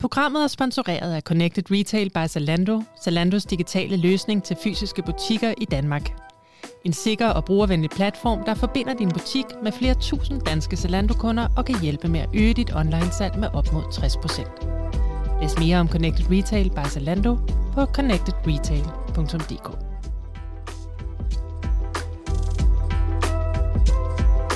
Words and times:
Programmet 0.00 0.42
er 0.42 0.46
sponsoreret 0.46 1.14
af 1.14 1.22
Connected 1.22 1.70
Retail 1.70 2.10
by 2.10 2.26
Zalando, 2.26 2.82
Zalandos 3.04 3.44
digitale 3.44 3.96
løsning 3.96 4.44
til 4.44 4.56
fysiske 4.62 5.02
butikker 5.02 5.54
i 5.58 5.64
Danmark. 5.64 6.10
En 6.84 6.92
sikker 6.92 7.28
og 7.28 7.44
brugervenlig 7.44 7.90
platform, 7.90 8.44
der 8.44 8.54
forbinder 8.54 8.94
din 8.94 9.10
butik 9.10 9.44
med 9.62 9.72
flere 9.72 9.94
tusind 9.94 10.40
danske 10.40 10.76
Zalando-kunder 10.76 11.48
og 11.56 11.64
kan 11.64 11.80
hjælpe 11.80 12.08
med 12.08 12.20
at 12.20 12.28
øge 12.34 12.54
dit 12.54 12.74
online-salg 12.74 13.38
med 13.38 13.48
op 13.54 13.72
mod 13.72 13.82
60%. 13.82 15.42
Læs 15.42 15.58
mere 15.58 15.80
om 15.80 15.88
Connected 15.88 16.30
Retail 16.30 16.70
by 16.70 16.88
Zalando 16.88 17.36
på 17.74 17.84
connectedretail.dk. 17.84 19.70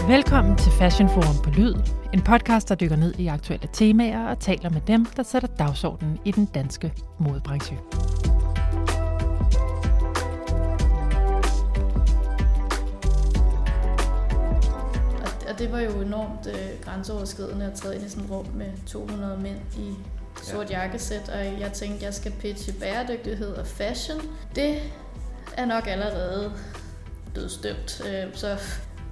Velkommen 0.09 0.57
til 0.57 0.73
Fashion 0.73 1.09
Forum 1.09 1.45
på 1.45 1.51
Lyd, 1.51 1.75
en 2.15 2.23
podcast, 2.23 2.69
der 2.69 2.75
dykker 2.75 2.97
ned 2.97 3.15
i 3.19 3.27
aktuelle 3.27 3.69
temaer 3.73 4.27
og 4.29 4.39
taler 4.39 4.71
med 4.71 4.81
dem, 4.87 5.05
der 5.05 5.23
sætter 5.23 5.49
dagsordenen 5.59 6.19
i 6.25 6.31
den 6.31 6.45
danske 6.45 6.93
modebranche. 7.19 7.79
Og 15.49 15.59
det 15.59 15.73
var 15.73 15.81
jo 15.81 16.01
enormt 16.01 16.47
øh, 16.47 16.85
grænseoverskridende 16.85 17.67
at 17.67 17.73
træde 17.73 17.95
ind 17.95 18.05
i 18.05 18.09
sådan 18.09 18.25
et 18.25 18.31
rum 18.31 18.47
med 18.55 18.67
200 18.87 19.39
mænd 19.43 19.59
i 19.79 19.95
sort 20.43 20.71
ja. 20.71 20.81
jakkesæt, 20.81 21.29
og 21.29 21.61
jeg 21.61 21.73
tænkte, 21.73 22.05
jeg 22.05 22.15
skal 22.15 22.33
pitche 22.33 22.73
bæredygtighed 22.81 23.55
og 23.55 23.67
fashion. 23.67 24.21
Det 24.55 24.79
er 25.57 25.67
nok 25.67 25.87
allerede 25.87 26.53
dødstømt. 27.35 28.03
Øh, 28.09 28.35
så, 28.35 28.59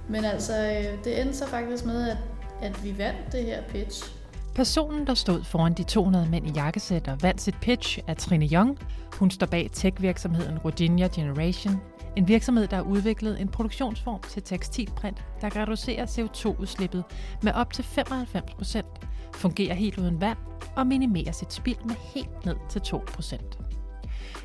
men 0.09 0.25
altså, 0.25 0.53
øh, 0.53 1.03
det 1.03 1.21
endte 1.21 1.37
så 1.37 1.47
faktisk 1.47 1.85
med, 1.85 2.09
at, 2.09 2.17
at 2.63 2.83
vi 2.83 2.97
vandt 2.97 3.31
det 3.31 3.43
her 3.43 3.61
pitch. 3.69 4.11
Personen, 4.55 5.07
der 5.07 5.13
stod 5.13 5.43
foran 5.43 5.73
de 5.73 5.83
200 5.83 6.27
mænd 6.29 6.47
i 6.47 6.51
jakkesæt 6.55 7.07
og 7.07 7.21
vandt 7.21 7.41
sit 7.41 7.55
pitch, 7.61 7.99
er 8.07 8.13
Trine 8.13 8.49
Young. 8.51 8.79
Hun 9.13 9.31
står 9.31 9.47
bag 9.47 9.69
tech-virksomheden 9.73 10.59
Rodinia 10.59 11.07
Generation, 11.07 11.81
en 12.15 12.27
virksomhed, 12.27 12.67
der 12.67 12.75
har 12.75 12.83
udviklet 12.83 13.41
en 13.41 13.47
produktionsform 13.47 14.21
til 14.29 14.43
tekstilprint, 14.43 15.23
der 15.41 15.49
kan 15.49 15.61
reducere 15.61 16.03
CO2-udslippet 16.03 17.03
med 17.43 17.51
op 17.53 17.73
til 17.73 17.83
95 17.83 18.51
procent, 18.51 18.87
fungerer 19.33 19.73
helt 19.73 19.97
uden 19.97 20.21
vand 20.21 20.37
og 20.75 20.87
minimerer 20.87 21.31
sit 21.31 21.53
spild 21.53 21.85
med 21.85 21.95
helt 22.13 22.45
ned 22.45 22.55
til 22.69 22.81
2 22.81 23.03
procent. 23.07 23.57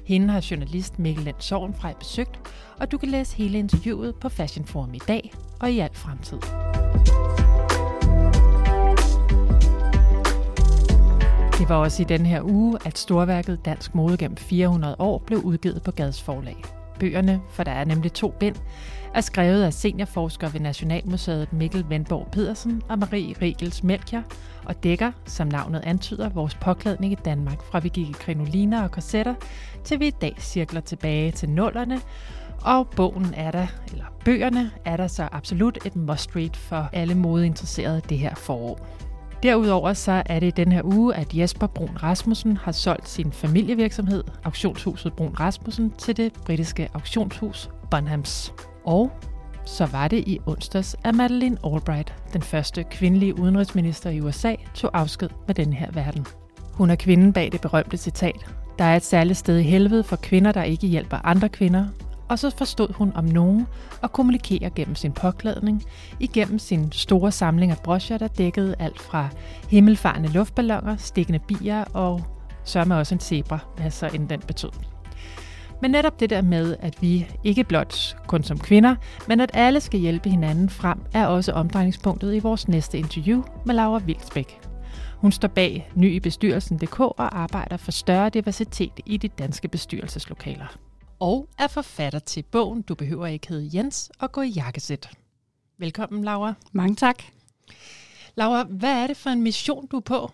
Hende 0.04 0.28
har 0.28 0.46
journalist 0.50 0.98
Mikkel 0.98 1.24
Lind 1.24 1.36
Sovenfrej 1.38 1.94
besøgt, 1.94 2.40
og 2.80 2.92
du 2.92 2.98
kan 2.98 3.08
læse 3.08 3.36
hele 3.36 3.58
interviewet 3.58 4.14
på 4.14 4.28
Fashion 4.28 4.66
Forum 4.66 4.94
i 4.94 5.00
dag 5.08 5.32
og 5.60 5.70
i 5.72 5.78
al 5.78 5.94
fremtid. 5.94 6.38
Det 11.68 11.76
var 11.76 11.82
også 11.82 12.02
i 12.02 12.04
den 12.04 12.26
her 12.26 12.42
uge, 12.42 12.78
at 12.84 12.98
storværket 12.98 13.64
Dansk 13.64 13.94
Mode 13.94 14.16
gennem 14.16 14.36
400 14.36 14.96
år 14.98 15.18
blev 15.26 15.38
udgivet 15.38 15.82
på 15.82 15.90
Gads 15.90 16.22
forlag. 16.22 16.56
Bøgerne, 17.00 17.40
for 17.50 17.64
der 17.64 17.72
er 17.72 17.84
nemlig 17.84 18.12
to 18.12 18.34
bind, 18.40 18.56
er 19.14 19.20
skrevet 19.20 19.62
af 19.62 19.72
seniorforsker 19.72 20.48
ved 20.48 20.60
Nationalmuseet 20.60 21.52
Mikkel 21.52 21.84
Vendborg 21.88 22.28
Pedersen 22.32 22.82
og 22.88 22.98
Marie 22.98 23.34
Rigels 23.42 23.82
Melchior, 23.82 24.22
og 24.64 24.82
dækker, 24.82 25.12
som 25.26 25.46
navnet 25.46 25.80
antyder, 25.84 26.28
vores 26.28 26.54
påklædning 26.54 27.12
i 27.12 27.18
Danmark, 27.24 27.62
fra 27.62 27.78
vi 27.78 27.88
gik 27.88 28.08
i 28.08 28.12
krinoliner 28.12 28.82
og 28.82 28.90
korsetter, 28.90 29.34
til 29.84 30.00
vi 30.00 30.06
i 30.06 30.10
dag 30.20 30.36
cirkler 30.38 30.80
tilbage 30.80 31.30
til 31.30 31.48
nullerne, 31.48 32.00
og 32.64 32.88
bogen 32.88 33.34
er 33.36 33.50
der, 33.50 33.66
eller 33.92 34.04
bøgerne 34.24 34.70
er 34.84 34.96
der 34.96 35.06
så 35.06 35.28
absolut 35.32 35.78
et 35.86 35.96
must-read 35.96 36.54
for 36.54 36.88
alle 36.92 37.14
modeinteresserede 37.14 38.02
det 38.08 38.18
her 38.18 38.34
forår. 38.34 38.86
Derudover 39.42 39.92
så 39.92 40.22
er 40.26 40.40
det 40.40 40.46
i 40.46 40.50
den 40.50 40.72
her 40.72 40.82
uge, 40.84 41.14
at 41.14 41.34
Jesper 41.34 41.66
Brun 41.66 41.96
Rasmussen 42.02 42.56
har 42.56 42.72
solgt 42.72 43.08
sin 43.08 43.32
familievirksomhed, 43.32 44.24
auktionshuset 44.44 45.12
Brun 45.12 45.34
Rasmussen, 45.40 45.90
til 45.98 46.16
det 46.16 46.32
britiske 46.32 46.88
auktionshus 46.94 47.70
Bonhams. 47.90 48.52
Og 48.84 49.10
så 49.64 49.86
var 49.86 50.08
det 50.08 50.28
i 50.28 50.40
onsdags, 50.46 50.96
at 51.04 51.14
Madeleine 51.14 51.56
Albright, 51.64 52.14
den 52.32 52.42
første 52.42 52.84
kvindelige 52.84 53.38
udenrigsminister 53.38 54.10
i 54.10 54.20
USA, 54.20 54.54
tog 54.74 54.90
afsked 54.94 55.28
med 55.46 55.54
den 55.54 55.72
her 55.72 55.90
verden. 55.90 56.26
Hun 56.72 56.90
er 56.90 56.96
kvinden 56.96 57.32
bag 57.32 57.52
det 57.52 57.60
berømte 57.60 57.96
citat. 57.96 58.46
Der 58.78 58.84
er 58.84 58.96
et 58.96 59.04
særligt 59.04 59.38
sted 59.38 59.58
i 59.58 59.62
helvede 59.62 60.04
for 60.04 60.16
kvinder, 60.16 60.52
der 60.52 60.62
ikke 60.62 60.86
hjælper 60.86 61.16
andre 61.24 61.48
kvinder, 61.48 61.86
og 62.28 62.38
så 62.38 62.50
forstod 62.50 62.92
hun 62.92 63.12
om 63.14 63.24
nogen 63.24 63.66
at 64.02 64.12
kommunikere 64.12 64.70
gennem 64.70 64.94
sin 64.94 65.12
påklædning, 65.12 65.84
igennem 66.20 66.58
sin 66.58 66.92
store 66.92 67.32
samling 67.32 67.70
af 67.70 67.78
broscher, 67.84 68.18
der 68.18 68.28
dækkede 68.28 68.74
alt 68.78 69.00
fra 69.00 69.28
himmelfarende 69.68 70.28
luftballoner, 70.28 70.96
stikkende 70.96 71.38
bier 71.38 71.84
og 71.84 72.22
sørme 72.64 72.96
også 72.96 73.14
en 73.14 73.20
zebra, 73.20 73.58
hvad 73.76 73.90
så 73.90 74.10
end 74.14 74.28
den 74.28 74.40
betød. 74.40 74.70
Men 75.82 75.90
netop 75.90 76.20
det 76.20 76.30
der 76.30 76.42
med, 76.42 76.76
at 76.80 77.02
vi 77.02 77.28
ikke 77.44 77.64
blot 77.64 78.16
kun 78.26 78.42
som 78.42 78.58
kvinder, 78.58 78.94
men 79.28 79.40
at 79.40 79.50
alle 79.54 79.80
skal 79.80 80.00
hjælpe 80.00 80.30
hinanden 80.30 80.70
frem, 80.70 80.98
er 81.12 81.26
også 81.26 81.52
omdrejningspunktet 81.52 82.34
i 82.34 82.38
vores 82.38 82.68
næste 82.68 82.98
interview 82.98 83.42
med 83.64 83.74
Laura 83.74 83.98
Vildsbæk. 83.98 84.60
Hun 85.16 85.32
står 85.32 85.48
bag 85.48 85.90
ny 85.94 86.14
i 86.14 86.20
bestyrelsen.dk 86.20 87.00
og 87.00 87.38
arbejder 87.38 87.76
for 87.76 87.90
større 87.90 88.28
diversitet 88.28 89.00
i 89.06 89.16
de 89.16 89.28
danske 89.28 89.68
bestyrelseslokaler 89.68 90.87
og 91.20 91.48
er 91.58 91.66
forfatter 91.66 92.18
til 92.18 92.42
bogen 92.42 92.82
Du 92.82 92.94
behøver 92.94 93.26
ikke 93.26 93.48
hedde 93.48 93.70
Jens 93.76 94.10
og 94.18 94.32
gå 94.32 94.40
i 94.40 94.48
jakkesæt. 94.48 95.10
Velkommen, 95.78 96.24
Laura. 96.24 96.54
Mange 96.72 96.96
tak. 96.96 97.22
Laura, 98.34 98.64
hvad 98.64 99.02
er 99.02 99.06
det 99.06 99.16
for 99.16 99.30
en 99.30 99.42
mission, 99.42 99.86
du 99.86 99.96
er 99.96 100.00
på? 100.00 100.30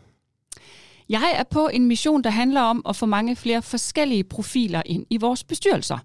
Jeg 1.09 1.33
er 1.35 1.43
på 1.43 1.69
en 1.69 1.87
mission, 1.87 2.25
der 2.25 2.31
handler 2.31 2.61
om 2.61 2.83
at 2.89 2.97
få 2.97 3.07
mange 3.07 3.37
flere 3.37 3.63
forskellige 3.63 4.25
profiler 4.25 4.83
ind 4.87 5.07
i 5.11 5.17
vores 5.17 5.45
bestyrelser. 5.45 5.99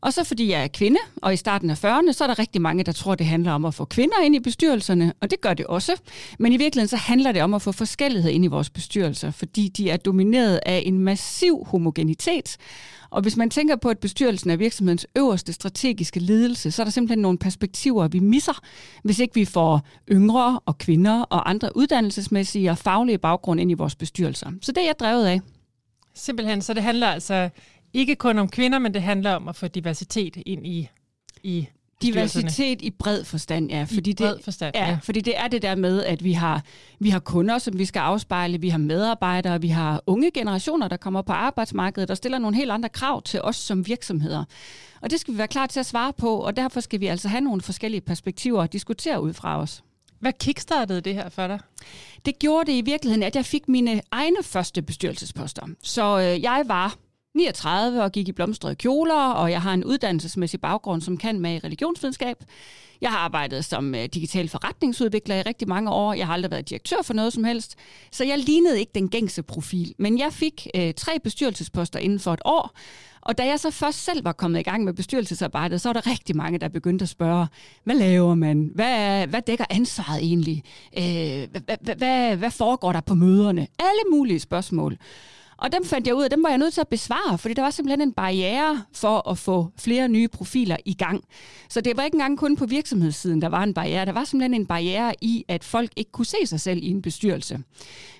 Og 0.00 0.12
så 0.12 0.24
fordi 0.24 0.50
jeg 0.50 0.62
er 0.62 0.68
kvinde, 0.68 0.98
og 1.22 1.34
i 1.34 1.36
starten 1.36 1.70
af 1.70 1.84
40'erne, 1.84 2.12
så 2.12 2.24
er 2.24 2.28
der 2.28 2.38
rigtig 2.38 2.62
mange, 2.62 2.84
der 2.84 2.92
tror, 2.92 3.14
det 3.14 3.26
handler 3.26 3.52
om 3.52 3.64
at 3.64 3.74
få 3.74 3.84
kvinder 3.84 4.20
ind 4.24 4.36
i 4.36 4.40
bestyrelserne, 4.40 5.12
og 5.20 5.30
det 5.30 5.40
gør 5.40 5.54
det 5.54 5.66
også. 5.66 5.92
Men 6.38 6.52
i 6.52 6.56
virkeligheden 6.56 6.88
så 6.88 6.96
handler 6.96 7.32
det 7.32 7.42
om 7.42 7.54
at 7.54 7.62
få 7.62 7.72
forskellighed 7.72 8.30
ind 8.30 8.44
i 8.44 8.48
vores 8.48 8.70
bestyrelser, 8.70 9.30
fordi 9.30 9.68
de 9.68 9.90
er 9.90 9.96
domineret 9.96 10.60
af 10.66 10.82
en 10.86 10.98
massiv 10.98 11.64
homogenitet, 11.66 12.56
og 13.10 13.22
hvis 13.22 13.36
man 13.36 13.50
tænker 13.50 13.76
på, 13.76 13.88
at 13.88 13.98
bestyrelsen 13.98 14.50
er 14.50 14.56
virksomhedens 14.56 15.06
øverste 15.16 15.52
strategiske 15.52 16.20
ledelse, 16.20 16.70
så 16.70 16.82
er 16.82 16.84
der 16.84 16.90
simpelthen 16.90 17.18
nogle 17.18 17.38
perspektiver, 17.38 18.08
vi 18.08 18.18
misser, 18.18 18.60
hvis 19.04 19.18
ikke 19.18 19.34
vi 19.34 19.44
får 19.44 19.80
yngre 20.10 20.60
og 20.66 20.78
kvinder 20.78 21.22
og 21.22 21.50
andre 21.50 21.76
uddannelsesmæssige 21.76 22.70
og 22.70 22.78
faglige 22.78 23.18
baggrund 23.18 23.60
ind 23.60 23.70
i 23.70 23.74
vores 23.74 23.94
bestyrelser. 23.94 24.50
Så 24.62 24.72
det 24.72 24.80
er 24.80 24.86
jeg 24.86 24.98
drevet 25.00 25.26
af. 25.26 25.40
Simpelthen, 26.14 26.62
så 26.62 26.74
det 26.74 26.82
handler 26.82 27.06
altså 27.06 27.48
ikke 27.92 28.16
kun 28.16 28.38
om 28.38 28.48
kvinder, 28.48 28.78
men 28.78 28.94
det 28.94 29.02
handler 29.02 29.32
om 29.32 29.48
at 29.48 29.56
få 29.56 29.68
diversitet 29.68 30.36
ind 30.46 30.66
i, 30.66 30.88
i 31.42 31.68
Diversitet 32.02 32.82
i 32.82 32.90
bred 32.90 33.24
forstand, 33.24 33.70
ja. 33.70 33.82
Fordi 33.82 34.10
I 34.10 34.14
bred 34.14 34.34
det, 34.36 34.44
forstand, 34.44 34.76
ja, 34.76 34.88
ja. 34.88 34.98
Fordi 35.02 35.20
det 35.20 35.38
er 35.38 35.48
det 35.48 35.62
der 35.62 35.74
med, 35.74 36.04
at 36.04 36.24
vi 36.24 36.32
har, 36.32 36.62
vi 36.98 37.10
har 37.10 37.18
kunder, 37.18 37.58
som 37.58 37.78
vi 37.78 37.84
skal 37.84 38.00
afspejle, 38.00 38.60
vi 38.60 38.68
har 38.68 38.78
medarbejdere, 38.78 39.60
vi 39.60 39.68
har 39.68 40.02
unge 40.06 40.30
generationer, 40.30 40.88
der 40.88 40.96
kommer 40.96 41.22
på 41.22 41.32
arbejdsmarkedet 41.32 42.10
og 42.10 42.16
stiller 42.16 42.38
nogle 42.38 42.56
helt 42.56 42.70
andre 42.70 42.88
krav 42.88 43.22
til 43.22 43.40
os 43.42 43.56
som 43.56 43.86
virksomheder. 43.86 44.44
Og 45.00 45.10
det 45.10 45.20
skal 45.20 45.34
vi 45.34 45.38
være 45.38 45.48
klar 45.48 45.66
til 45.66 45.80
at 45.80 45.86
svare 45.86 46.12
på, 46.12 46.36
og 46.36 46.56
derfor 46.56 46.80
skal 46.80 47.00
vi 47.00 47.06
altså 47.06 47.28
have 47.28 47.40
nogle 47.40 47.60
forskellige 47.60 48.00
perspektiver 48.00 48.62
at 48.62 48.72
diskutere 48.72 49.22
ud 49.22 49.32
fra 49.32 49.60
os. 49.60 49.82
Hvad 50.20 50.32
kickstartede 50.32 51.00
det 51.00 51.14
her 51.14 51.28
for 51.28 51.46
dig? 51.46 51.60
Det 52.24 52.38
gjorde 52.38 52.72
det 52.72 52.78
i 52.78 52.80
virkeligheden, 52.80 53.22
at 53.22 53.36
jeg 53.36 53.44
fik 53.44 53.68
mine 53.68 54.00
egne 54.10 54.42
første 54.42 54.82
bestyrelsesposter. 54.82 55.66
Så 55.82 56.18
øh, 56.18 56.42
jeg 56.42 56.62
var 56.66 56.96
39 57.34 58.02
og 58.02 58.12
gik 58.12 58.28
i 58.28 58.32
blomstrede 58.32 58.74
kjoler, 58.74 59.32
og 59.32 59.50
jeg 59.50 59.62
har 59.62 59.74
en 59.74 59.84
uddannelsesmæssig 59.84 60.60
baggrund, 60.60 61.02
som 61.02 61.16
kan 61.16 61.40
med 61.40 61.64
religionsvidenskab. 61.64 62.36
Jeg 63.00 63.10
har 63.10 63.18
arbejdet 63.18 63.64
som 63.64 63.94
øh, 63.94 64.04
digital 64.04 64.48
forretningsudvikler 64.48 65.36
i 65.36 65.42
rigtig 65.42 65.68
mange 65.68 65.90
år. 65.90 66.12
Jeg 66.12 66.26
har 66.26 66.34
aldrig 66.34 66.50
været 66.50 66.68
direktør 66.68 67.02
for 67.02 67.14
noget 67.14 67.32
som 67.32 67.44
helst. 67.44 67.76
Så 68.12 68.24
jeg 68.24 68.38
lignede 68.38 68.80
ikke 68.80 68.92
den 68.94 69.08
gængse 69.08 69.42
profil. 69.42 69.94
Men 69.98 70.18
jeg 70.18 70.32
fik 70.32 70.66
øh, 70.74 70.94
tre 70.94 71.18
bestyrelsesposter 71.24 71.98
inden 71.98 72.20
for 72.20 72.32
et 72.32 72.40
år. 72.44 72.70
Og 73.20 73.38
da 73.38 73.46
jeg 73.46 73.60
så 73.60 73.70
først 73.70 74.04
selv 74.04 74.24
var 74.24 74.32
kommet 74.32 74.60
i 74.60 74.62
gang 74.62 74.84
med 74.84 74.92
bestyrelsesarbejdet, 74.92 75.80
så 75.80 75.88
var 75.88 75.92
der 75.92 76.06
rigtig 76.06 76.36
mange, 76.36 76.58
der 76.58 76.68
begyndte 76.68 77.02
at 77.02 77.08
spørge, 77.08 77.46
hvad 77.84 77.94
laver 77.94 78.34
man? 78.34 78.70
Hvad, 78.74 79.26
hvad 79.26 79.42
dækker 79.42 79.64
ansvaret 79.70 80.22
egentlig? 80.22 80.62
Øh, 80.98 81.48
hvad, 81.50 81.76
hvad, 81.80 81.94
hvad, 81.94 82.36
hvad 82.36 82.50
foregår 82.50 82.92
der 82.92 83.00
på 83.00 83.14
møderne? 83.14 83.66
Alle 83.78 84.02
mulige 84.10 84.40
spørgsmål. 84.40 84.96
Og 85.58 85.72
dem 85.72 85.84
fandt 85.84 86.06
jeg 86.06 86.14
ud 86.14 86.22
af, 86.22 86.30
dem 86.30 86.42
var 86.42 86.48
jeg 86.48 86.58
nødt 86.58 86.74
til 86.74 86.80
at 86.80 86.88
besvare, 86.88 87.38
fordi 87.38 87.54
der 87.54 87.62
var 87.62 87.70
simpelthen 87.70 88.00
en 88.08 88.12
barriere 88.12 88.82
for 88.92 89.30
at 89.30 89.38
få 89.38 89.68
flere 89.78 90.08
nye 90.08 90.28
profiler 90.28 90.76
i 90.84 90.94
gang. 90.94 91.24
Så 91.68 91.80
det 91.80 91.96
var 91.96 92.02
ikke 92.02 92.14
engang 92.14 92.38
kun 92.38 92.56
på 92.56 92.66
virksomhedssiden, 92.66 93.42
der 93.42 93.48
var 93.48 93.62
en 93.62 93.74
barriere. 93.74 94.06
Der 94.06 94.12
var 94.12 94.24
simpelthen 94.24 94.60
en 94.60 94.66
barriere 94.66 95.14
i, 95.20 95.44
at 95.48 95.64
folk 95.64 95.90
ikke 95.96 96.12
kunne 96.12 96.26
se 96.26 96.36
sig 96.44 96.60
selv 96.60 96.78
i 96.82 96.90
en 96.90 97.02
bestyrelse. 97.02 97.58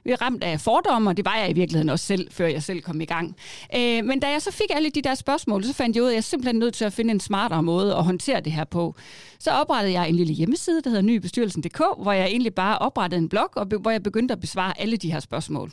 Vi 0.04 0.10
er 0.10 0.22
ramt 0.22 0.44
af 0.44 0.60
fordomme, 0.60 1.10
og 1.10 1.16
det 1.16 1.24
var 1.24 1.36
jeg 1.36 1.50
i 1.50 1.52
virkeligheden 1.52 1.88
også 1.88 2.06
selv, 2.06 2.30
før 2.30 2.46
jeg 2.46 2.62
selv 2.62 2.80
kom 2.80 3.00
i 3.00 3.04
gang. 3.04 3.36
Øh, 3.76 4.04
men 4.04 4.20
da 4.20 4.30
jeg 4.30 4.42
så 4.42 4.52
fik 4.52 4.70
alle 4.70 4.90
de 4.90 5.02
der 5.02 5.14
spørgsmål, 5.14 5.64
så 5.64 5.72
fandt 5.72 5.96
jeg 5.96 6.02
ud 6.02 6.08
af, 6.08 6.10
at 6.10 6.14
jeg 6.14 6.18
er 6.18 6.22
simpelthen 6.22 6.58
nødt 6.58 6.74
til 6.74 6.84
at 6.84 6.92
finde 6.92 7.10
en 7.10 7.20
smartere 7.20 7.62
måde 7.62 7.94
at 7.94 8.04
håndtere 8.04 8.40
det 8.40 8.52
her 8.52 8.64
på. 8.64 8.94
Så 9.38 9.50
oprettede 9.50 9.92
jeg 9.92 10.08
en 10.08 10.14
lille 10.14 10.32
hjemmeside, 10.32 10.82
der 10.82 10.90
hedder 10.90 11.02
nybestyrelsen.dk, 11.02 11.82
hvor 12.02 12.12
jeg 12.12 12.26
egentlig 12.26 12.54
bare 12.54 12.78
oprettede 12.78 13.18
en 13.20 13.28
blog, 13.28 13.50
og 13.56 13.66
hvor 13.80 13.90
jeg 13.90 14.02
begyndte 14.02 14.32
at 14.32 14.40
besvare 14.40 14.80
alle 14.80 14.96
de 14.96 15.12
her 15.12 15.20
spørgsmål. 15.20 15.70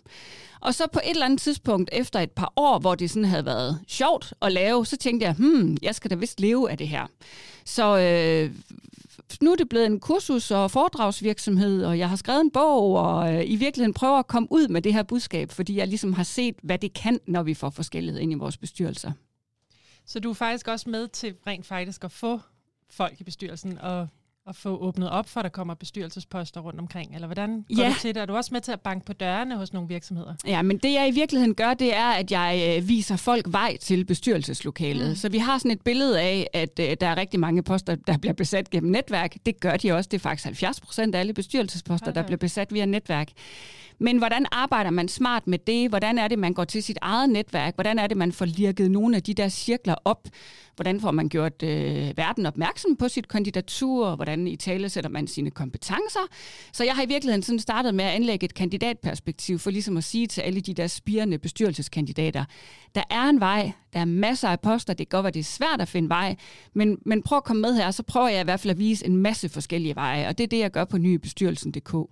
Og 0.66 0.76
så 0.76 0.88
på 0.88 1.00
et 1.04 1.10
eller 1.10 1.26
andet 1.26 1.42
tidspunkt, 1.42 1.90
efter 1.94 2.20
et 2.20 2.32
par 2.32 2.54
år, 2.56 2.80
hvor 2.80 2.96
det 2.96 3.10
sådan 3.10 3.26
havde 3.26 3.46
været 3.46 3.80
sjovt 3.88 4.34
at 4.42 4.52
lave, 4.52 4.86
så 4.86 4.98
tænkte 4.98 5.26
jeg, 5.26 5.36
hmm, 5.36 5.78
jeg 5.82 5.96
skal 5.96 6.12
da 6.12 6.16
vist 6.16 6.40
leve 6.40 6.72
af 6.72 6.78
det 6.78 6.88
her. 6.88 7.08
Så 7.66 7.98
øh, 8.00 8.56
nu 9.42 9.52
er 9.52 9.56
det 9.56 9.70
blevet 9.70 9.86
en 9.86 10.00
kursus- 10.00 10.52
og 10.52 10.72
foredragsvirksomhed, 10.72 11.86
og 11.86 12.00
jeg 12.00 12.10
har 12.10 12.16
skrevet 12.16 12.42
en 12.42 12.52
bog, 12.52 12.96
og 12.96 13.34
øh, 13.34 13.50
i 13.50 13.56
virkeligheden 13.56 13.94
prøver 13.94 14.20
at 14.20 14.28
komme 14.28 14.48
ud 14.52 14.68
med 14.68 14.82
det 14.82 14.94
her 14.94 15.04
budskab, 15.04 15.52
fordi 15.52 15.78
jeg 15.78 15.88
ligesom 15.88 16.14
har 16.14 16.24
set, 16.24 16.56
hvad 16.64 16.78
det 16.78 16.94
kan, 16.94 17.20
når 17.28 17.44
vi 17.44 17.54
får 17.54 17.70
forskellighed 17.70 18.22
ind 18.22 18.32
i 18.32 18.36
vores 18.36 18.58
bestyrelser. 18.58 19.12
Så 20.06 20.20
du 20.20 20.30
er 20.30 20.34
faktisk 20.34 20.68
også 20.68 20.90
med 20.90 21.08
til 21.08 21.36
rent 21.48 21.66
faktisk 21.66 22.04
at 22.04 22.12
få 22.12 22.40
folk 22.90 23.22
i 23.22 23.24
bestyrelsen 23.24 23.78
og 23.78 24.08
at 24.48 24.56
få 24.56 24.78
åbnet 24.78 25.10
op 25.10 25.30
for, 25.30 25.40
at 25.40 25.44
der 25.44 25.50
kommer 25.50 25.74
bestyrelsesposter 25.74 26.62
rundt 26.62 26.80
omkring? 26.80 27.16
Eller 27.16 27.28
hvordan 27.28 27.66
går 27.76 27.84
ja. 27.84 27.90
du 27.90 27.94
til 28.02 28.16
det? 28.16 28.22
Er 28.22 28.26
du 28.26 28.36
også 28.36 28.54
med 28.54 28.62
til 28.62 28.72
at 28.72 28.82
banke 28.82 29.06
på 29.06 29.14
dørene 29.14 29.58
hos 29.58 29.74
nogle 29.74 29.90
virksomheder? 29.90 30.34
Ja, 30.48 30.62
men 30.62 30.78
det 30.78 30.94
jeg 30.94 31.08
i 31.08 31.12
virkeligheden 31.12 31.56
gør, 31.56 31.74
det 31.74 31.96
er, 31.96 32.10
at 32.10 32.32
jeg 32.32 32.78
øh, 32.78 32.90
viser 32.90 33.16
folk 33.16 33.46
vej 33.50 33.78
til 33.78 34.06
bestyrelseslokalet. 34.06 35.10
Mm. 35.10 35.16
Så 35.16 35.30
vi 35.30 35.38
har 35.38 35.58
sådan 35.58 35.72
et 35.72 35.82
billede 35.82 36.22
af, 36.22 36.48
at 36.54 36.80
øh, 36.80 36.96
der 37.02 37.08
er 37.08 37.18
rigtig 37.18 37.40
mange 37.40 37.64
poster, 37.64 37.96
der 37.96 38.18
bliver 38.18 38.34
besat 38.34 38.70
gennem 38.70 38.92
netværk. 38.92 39.36
Det 39.46 39.60
gør 39.60 39.78
de 39.78 39.92
også. 39.92 40.08
Det 40.08 40.18
er 40.18 40.22
faktisk 40.22 40.46
70 40.46 40.82
procent 40.82 41.16
af 41.16 41.20
alle 41.20 41.34
bestyrelsesposter, 41.34 42.08
okay. 42.08 42.16
der 42.16 42.26
bliver 42.26 42.38
besat 42.38 42.74
via 42.74 42.86
netværk. 42.86 43.28
Men 44.00 44.18
hvordan 44.18 44.46
arbejder 44.52 44.90
man 44.90 45.08
smart 45.08 45.48
med 45.48 45.60
det? 45.60 45.90
Hvordan 45.90 46.18
er 46.18 46.28
det, 46.28 46.40
man 46.40 46.54
går 46.54 46.64
til 46.64 46.84
sit 46.84 46.98
eget 47.02 47.30
netværk? 47.30 47.76
Hvordan 47.76 48.00
er 48.00 48.08
det, 48.08 48.18
man 48.18 48.32
får 48.32 48.46
lirket 48.46 48.92
nogle 48.92 49.16
af 49.16 49.24
de 49.24 49.34
der 49.34 49.50
cirkler 49.50 49.96
op? 50.06 50.28
Hvordan 50.76 51.02
får 51.02 51.12
man 51.12 51.30
gjort 51.30 51.64
øh, 51.64 52.18
verden 52.18 52.46
opmærksom 52.46 52.96
på 52.96 53.08
sit 53.08 53.28
kandidatur? 53.28 54.16
Hvordan 54.16 54.35
i 54.48 54.56
tale 54.56 54.90
sætter 54.90 55.10
man 55.10 55.28
sine 55.28 55.52
kompetencer? 55.52 56.28
Så 56.72 56.84
jeg 56.84 56.96
har 56.96 57.04
i 57.04 57.08
virkeligheden 57.08 57.44
sådan 57.44 57.60
startet 57.60 57.96
med 57.96 58.06
at 58.06 58.12
anlægge 58.12 58.46
et 58.46 58.54
kandidatperspektiv 58.54 59.60
for 59.60 59.72
ligesom 59.72 59.98
at 59.98 60.04
sige 60.04 60.28
til 60.28 60.42
alle 60.42 60.62
de 60.62 60.74
der 60.74 60.88
spirende 60.88 61.38
bestyrelseskandidater, 61.38 62.46
der 62.96 63.04
er 63.10 63.24
en 63.24 63.40
vej, 63.40 63.72
der 63.94 64.00
er 64.00 64.06
masser 64.06 64.50
af 64.50 64.60
poster, 64.60 64.94
det 64.94 65.10
kan 65.10 65.18
godt 65.18 65.24
være, 65.24 65.32
det 65.32 65.40
er 65.40 65.44
svært 65.44 65.82
at 65.82 65.88
finde 65.88 66.10
vej, 66.10 66.36
men, 66.74 66.98
men 67.06 67.22
prøv 67.22 67.38
at 67.38 67.44
komme 67.44 67.62
med 67.62 67.76
her, 67.76 67.92
så 67.92 68.04
prøver 68.04 68.28
jeg 68.28 68.42
i 68.42 68.44
hvert 68.44 68.60
fald 68.60 68.72
at 68.72 68.80
vise 68.80 69.06
en 69.06 69.18
masse 69.18 69.50
forskellige 69.50 69.96
veje, 69.96 70.28
og 70.28 70.38
det 70.38 70.44
er 70.44 70.48
det, 70.48 70.60
jeg 70.60 70.72
gør 70.72 70.86
på 70.86 70.98
nybestyrelsen.dk. 70.98 71.94
Mm. 71.94 72.06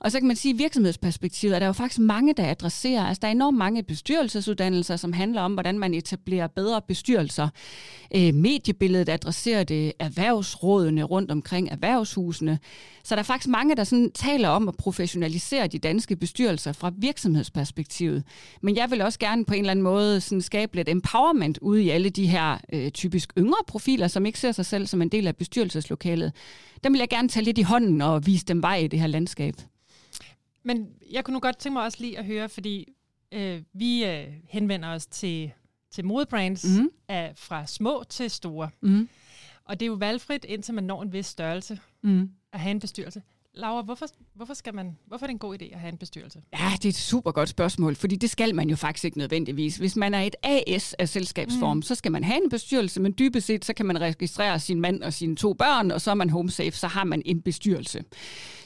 Og 0.00 0.12
så 0.12 0.18
kan 0.18 0.26
man 0.26 0.36
sige, 0.36 0.52
at 0.52 0.58
virksomhedsperspektivet 0.58 1.54
er 1.54 1.58
der 1.58 1.66
jo 1.66 1.72
faktisk 1.72 2.00
mange, 2.00 2.34
der 2.34 2.50
adresserer. 2.50 3.06
Altså, 3.06 3.20
der 3.20 3.28
er 3.28 3.32
enormt 3.32 3.58
mange 3.58 3.82
bestyrelsesuddannelser, 3.82 4.96
som 4.96 5.12
handler 5.12 5.40
om, 5.42 5.52
hvordan 5.52 5.78
man 5.78 5.94
etablerer 5.94 6.46
bedre 6.46 6.82
bestyrelser. 6.88 7.48
Øh, 8.14 8.34
mediebilledet 8.34 9.08
adresserer 9.08 9.64
det, 9.64 9.92
erhvervsrådene 9.98 11.02
rundt 11.02 11.30
omkring 11.44 11.68
erhvervshusene. 11.70 12.58
Så 13.02 13.14
der 13.14 13.18
er 13.18 13.24
faktisk 13.24 13.48
mange, 13.48 13.76
der 13.76 13.84
sådan 13.84 14.10
taler 14.10 14.48
om 14.48 14.68
at 14.68 14.76
professionalisere 14.76 15.66
de 15.66 15.78
danske 15.78 16.16
bestyrelser 16.16 16.72
fra 16.72 16.92
virksomhedsperspektivet. 16.96 18.24
Men 18.62 18.76
jeg 18.76 18.90
vil 18.90 19.02
også 19.02 19.18
gerne 19.18 19.44
på 19.44 19.54
en 19.54 19.60
eller 19.60 19.70
anden 19.70 19.82
måde 19.82 20.20
sådan 20.20 20.42
skabe 20.42 20.76
lidt 20.76 20.88
empowerment 20.88 21.58
ude 21.58 21.82
i 21.82 21.90
alle 21.90 22.10
de 22.10 22.26
her 22.26 22.58
øh, 22.72 22.90
typisk 22.90 23.32
yngre 23.38 23.64
profiler, 23.66 24.08
som 24.08 24.26
ikke 24.26 24.38
ser 24.38 24.52
sig 24.52 24.66
selv 24.66 24.86
som 24.86 25.02
en 25.02 25.08
del 25.08 25.26
af 25.26 25.36
bestyrelseslokalet. 25.36 26.32
Dem 26.84 26.92
vil 26.92 26.98
jeg 26.98 27.08
gerne 27.08 27.28
tage 27.28 27.44
lidt 27.44 27.58
i 27.58 27.62
hånden 27.62 28.00
og 28.02 28.26
vise 28.26 28.46
dem 28.46 28.62
vej 28.62 28.76
i 28.76 28.86
det 28.86 29.00
her 29.00 29.06
landskab. 29.06 29.54
Men 30.62 30.86
jeg 31.12 31.24
kunne 31.24 31.34
nu 31.34 31.40
godt 31.40 31.58
tænke 31.58 31.72
mig 31.72 31.82
også 31.82 31.98
lige 32.00 32.18
at 32.18 32.24
høre, 32.24 32.48
fordi 32.48 32.88
øh, 33.32 33.62
vi 33.72 34.04
øh, 34.04 34.26
henvender 34.48 34.88
os 34.88 35.06
til, 35.06 35.52
til 35.90 36.04
modebrands 36.04 36.64
mm. 36.64 36.90
af, 37.08 37.32
fra 37.36 37.66
små 37.66 38.04
til 38.08 38.30
store. 38.30 38.68
Mm. 38.80 39.08
Og 39.64 39.80
det 39.80 39.86
er 39.86 39.90
jo 39.90 39.94
valgfrit, 39.94 40.44
indtil 40.44 40.74
man 40.74 40.84
når 40.84 41.02
en 41.02 41.12
vis 41.12 41.26
størrelse 41.26 41.80
mm. 42.02 42.30
at 42.52 42.60
have 42.60 42.70
en 42.70 42.80
bestyrelse. 42.80 43.22
Laura, 43.56 43.82
hvorfor, 43.82 44.06
hvorfor, 44.34 44.54
skal 44.54 44.74
man, 44.74 44.96
hvorfor 45.06 45.24
er 45.24 45.26
det 45.26 45.32
en 45.32 45.38
god 45.38 45.62
idé 45.62 45.74
at 45.74 45.80
have 45.80 45.92
en 45.92 45.98
bestyrelse? 45.98 46.42
Ja, 46.52 46.72
det 46.76 46.84
er 46.84 46.88
et 46.88 46.94
super 46.94 47.32
godt 47.32 47.48
spørgsmål, 47.48 47.94
fordi 47.94 48.16
det 48.16 48.30
skal 48.30 48.54
man 48.54 48.70
jo 48.70 48.76
faktisk 48.76 49.04
ikke 49.04 49.18
nødvendigvis. 49.18 49.76
Hvis 49.76 49.96
man 49.96 50.14
er 50.14 50.20
et 50.20 50.34
AS 50.42 50.94
af 50.94 51.08
selskabsform, 51.08 51.76
mm. 51.76 51.82
så 51.82 51.94
skal 51.94 52.12
man 52.12 52.24
have 52.24 52.44
en 52.44 52.50
bestyrelse, 52.50 53.00
men 53.00 53.14
dybest 53.18 53.46
set, 53.46 53.64
så 53.64 53.74
kan 53.74 53.86
man 53.86 54.00
registrere 54.00 54.60
sin 54.60 54.80
mand 54.80 55.02
og 55.02 55.12
sine 55.12 55.36
to 55.36 55.52
børn, 55.52 55.90
og 55.90 56.00
så 56.00 56.10
er 56.10 56.14
man 56.14 56.30
home 56.30 56.50
safe, 56.50 56.70
så 56.70 56.86
har 56.86 57.04
man 57.04 57.22
en 57.24 57.42
bestyrelse. 57.42 58.04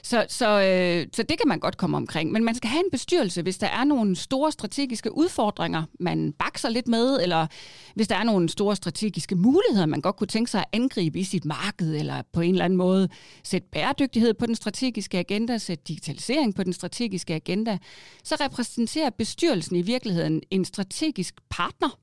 Så, 0.02 0.26
så, 0.28 0.62
øh, 0.62 1.06
så 1.12 1.22
det 1.22 1.38
kan 1.38 1.48
man 1.48 1.58
godt 1.58 1.76
komme 1.76 1.96
omkring. 1.96 2.32
Men 2.32 2.44
man 2.44 2.54
skal 2.54 2.70
have 2.70 2.84
en 2.84 2.90
bestyrelse, 2.90 3.42
hvis 3.42 3.58
der 3.58 3.66
er 3.66 3.84
nogle 3.84 4.16
store 4.16 4.52
strategiske 4.52 5.16
udfordringer, 5.16 5.82
man 6.00 6.32
bakser 6.38 6.68
lidt 6.68 6.88
med, 6.88 7.22
eller 7.22 7.46
hvis 7.94 8.08
der 8.08 8.16
er 8.16 8.24
nogle 8.24 8.48
store 8.48 8.76
strategiske 8.76 9.34
muligheder, 9.34 9.86
man 9.86 10.00
godt 10.00 10.16
kunne 10.16 10.26
tænke 10.26 10.50
sig 10.50 10.60
at 10.60 10.66
angribe 10.72 11.18
i 11.18 11.24
sit 11.24 11.44
marked, 11.44 11.94
eller 11.94 12.22
på 12.32 12.40
en 12.40 12.50
eller 12.50 12.64
anden 12.64 12.76
måde 12.76 13.08
sætte 13.44 13.68
bæredygtighed 13.72 14.34
på 14.34 14.46
den 14.46 14.54
strategiske 14.54 14.77
agenda, 15.12 15.58
sætte 15.58 15.84
digitalisering 15.88 16.54
på 16.54 16.62
den 16.62 16.72
strategiske 16.72 17.34
agenda, 17.34 17.78
så 18.24 18.36
repræsenterer 18.40 19.10
bestyrelsen 19.10 19.76
i 19.76 19.82
virkeligheden 19.82 20.42
en 20.50 20.64
strategisk 20.64 21.34
partner, 21.50 21.98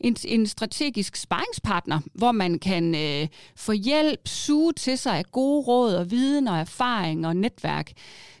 en, 0.00 0.16
en 0.24 0.46
strategisk 0.46 1.16
sparringspartner, 1.16 2.00
hvor 2.14 2.32
man 2.32 2.58
kan 2.58 2.94
øh, 2.94 3.28
få 3.56 3.72
hjælp, 3.72 4.28
suge 4.28 4.72
til 4.72 4.98
sig 4.98 5.18
af 5.18 5.24
gode 5.32 5.66
råd 5.66 5.94
og 5.94 6.10
viden 6.10 6.48
og 6.48 6.58
erfaring 6.58 7.26
og 7.26 7.36
netværk. 7.36 7.92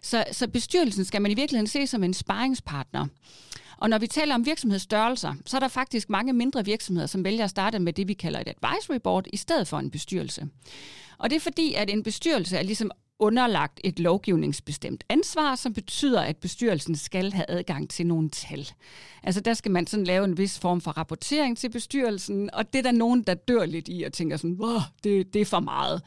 Så, 0.02 0.24
så 0.32 0.48
bestyrelsen 0.48 1.04
skal 1.04 1.22
man 1.22 1.30
i 1.30 1.34
virkeligheden 1.34 1.66
se 1.66 1.86
som 1.86 2.04
en 2.04 2.14
sparringspartner. 2.14 3.06
Og 3.80 3.90
når 3.90 3.98
vi 3.98 4.06
taler 4.06 4.34
om 4.34 4.46
virksomhedsstørrelser, 4.46 5.34
så 5.46 5.56
er 5.56 5.60
der 5.60 5.68
faktisk 5.68 6.10
mange 6.10 6.32
mindre 6.32 6.64
virksomheder, 6.64 7.06
som 7.06 7.24
vælger 7.24 7.44
at 7.44 7.50
starte 7.50 7.78
med 7.78 7.92
det, 7.92 8.08
vi 8.08 8.14
kalder 8.14 8.40
et 8.40 8.48
advisory 8.48 8.96
board, 8.96 9.26
i 9.32 9.36
stedet 9.36 9.68
for 9.68 9.78
en 9.78 9.90
bestyrelse. 9.90 10.48
Og 11.18 11.30
det 11.30 11.36
er 11.36 11.40
fordi, 11.40 11.74
at 11.74 11.90
en 11.90 12.02
bestyrelse 12.02 12.56
er 12.56 12.62
ligesom 12.62 12.90
underlagt 13.20 13.80
et 13.84 13.98
lovgivningsbestemt 13.98 15.04
ansvar, 15.08 15.54
som 15.54 15.72
betyder, 15.72 16.20
at 16.20 16.36
bestyrelsen 16.36 16.96
skal 16.96 17.32
have 17.32 17.44
adgang 17.48 17.90
til 17.90 18.06
nogle 18.06 18.30
tal. 18.30 18.68
Altså 19.22 19.40
der 19.40 19.54
skal 19.54 19.70
man 19.70 19.86
sådan 19.86 20.04
lave 20.04 20.24
en 20.24 20.38
vis 20.38 20.58
form 20.58 20.80
for 20.80 20.90
rapportering 20.90 21.58
til 21.58 21.70
bestyrelsen, 21.70 22.50
og 22.52 22.72
det 22.72 22.78
er 22.78 22.82
der 22.82 22.92
nogen, 22.92 23.22
der 23.22 23.34
dør 23.34 23.64
lidt 23.64 23.88
i 23.88 24.02
og 24.02 24.12
tænker 24.12 24.36
sådan, 24.36 24.56
wow, 24.60 24.78
det, 25.04 25.34
det 25.34 25.40
er 25.42 25.46
for 25.46 25.60
meget. 25.60 26.02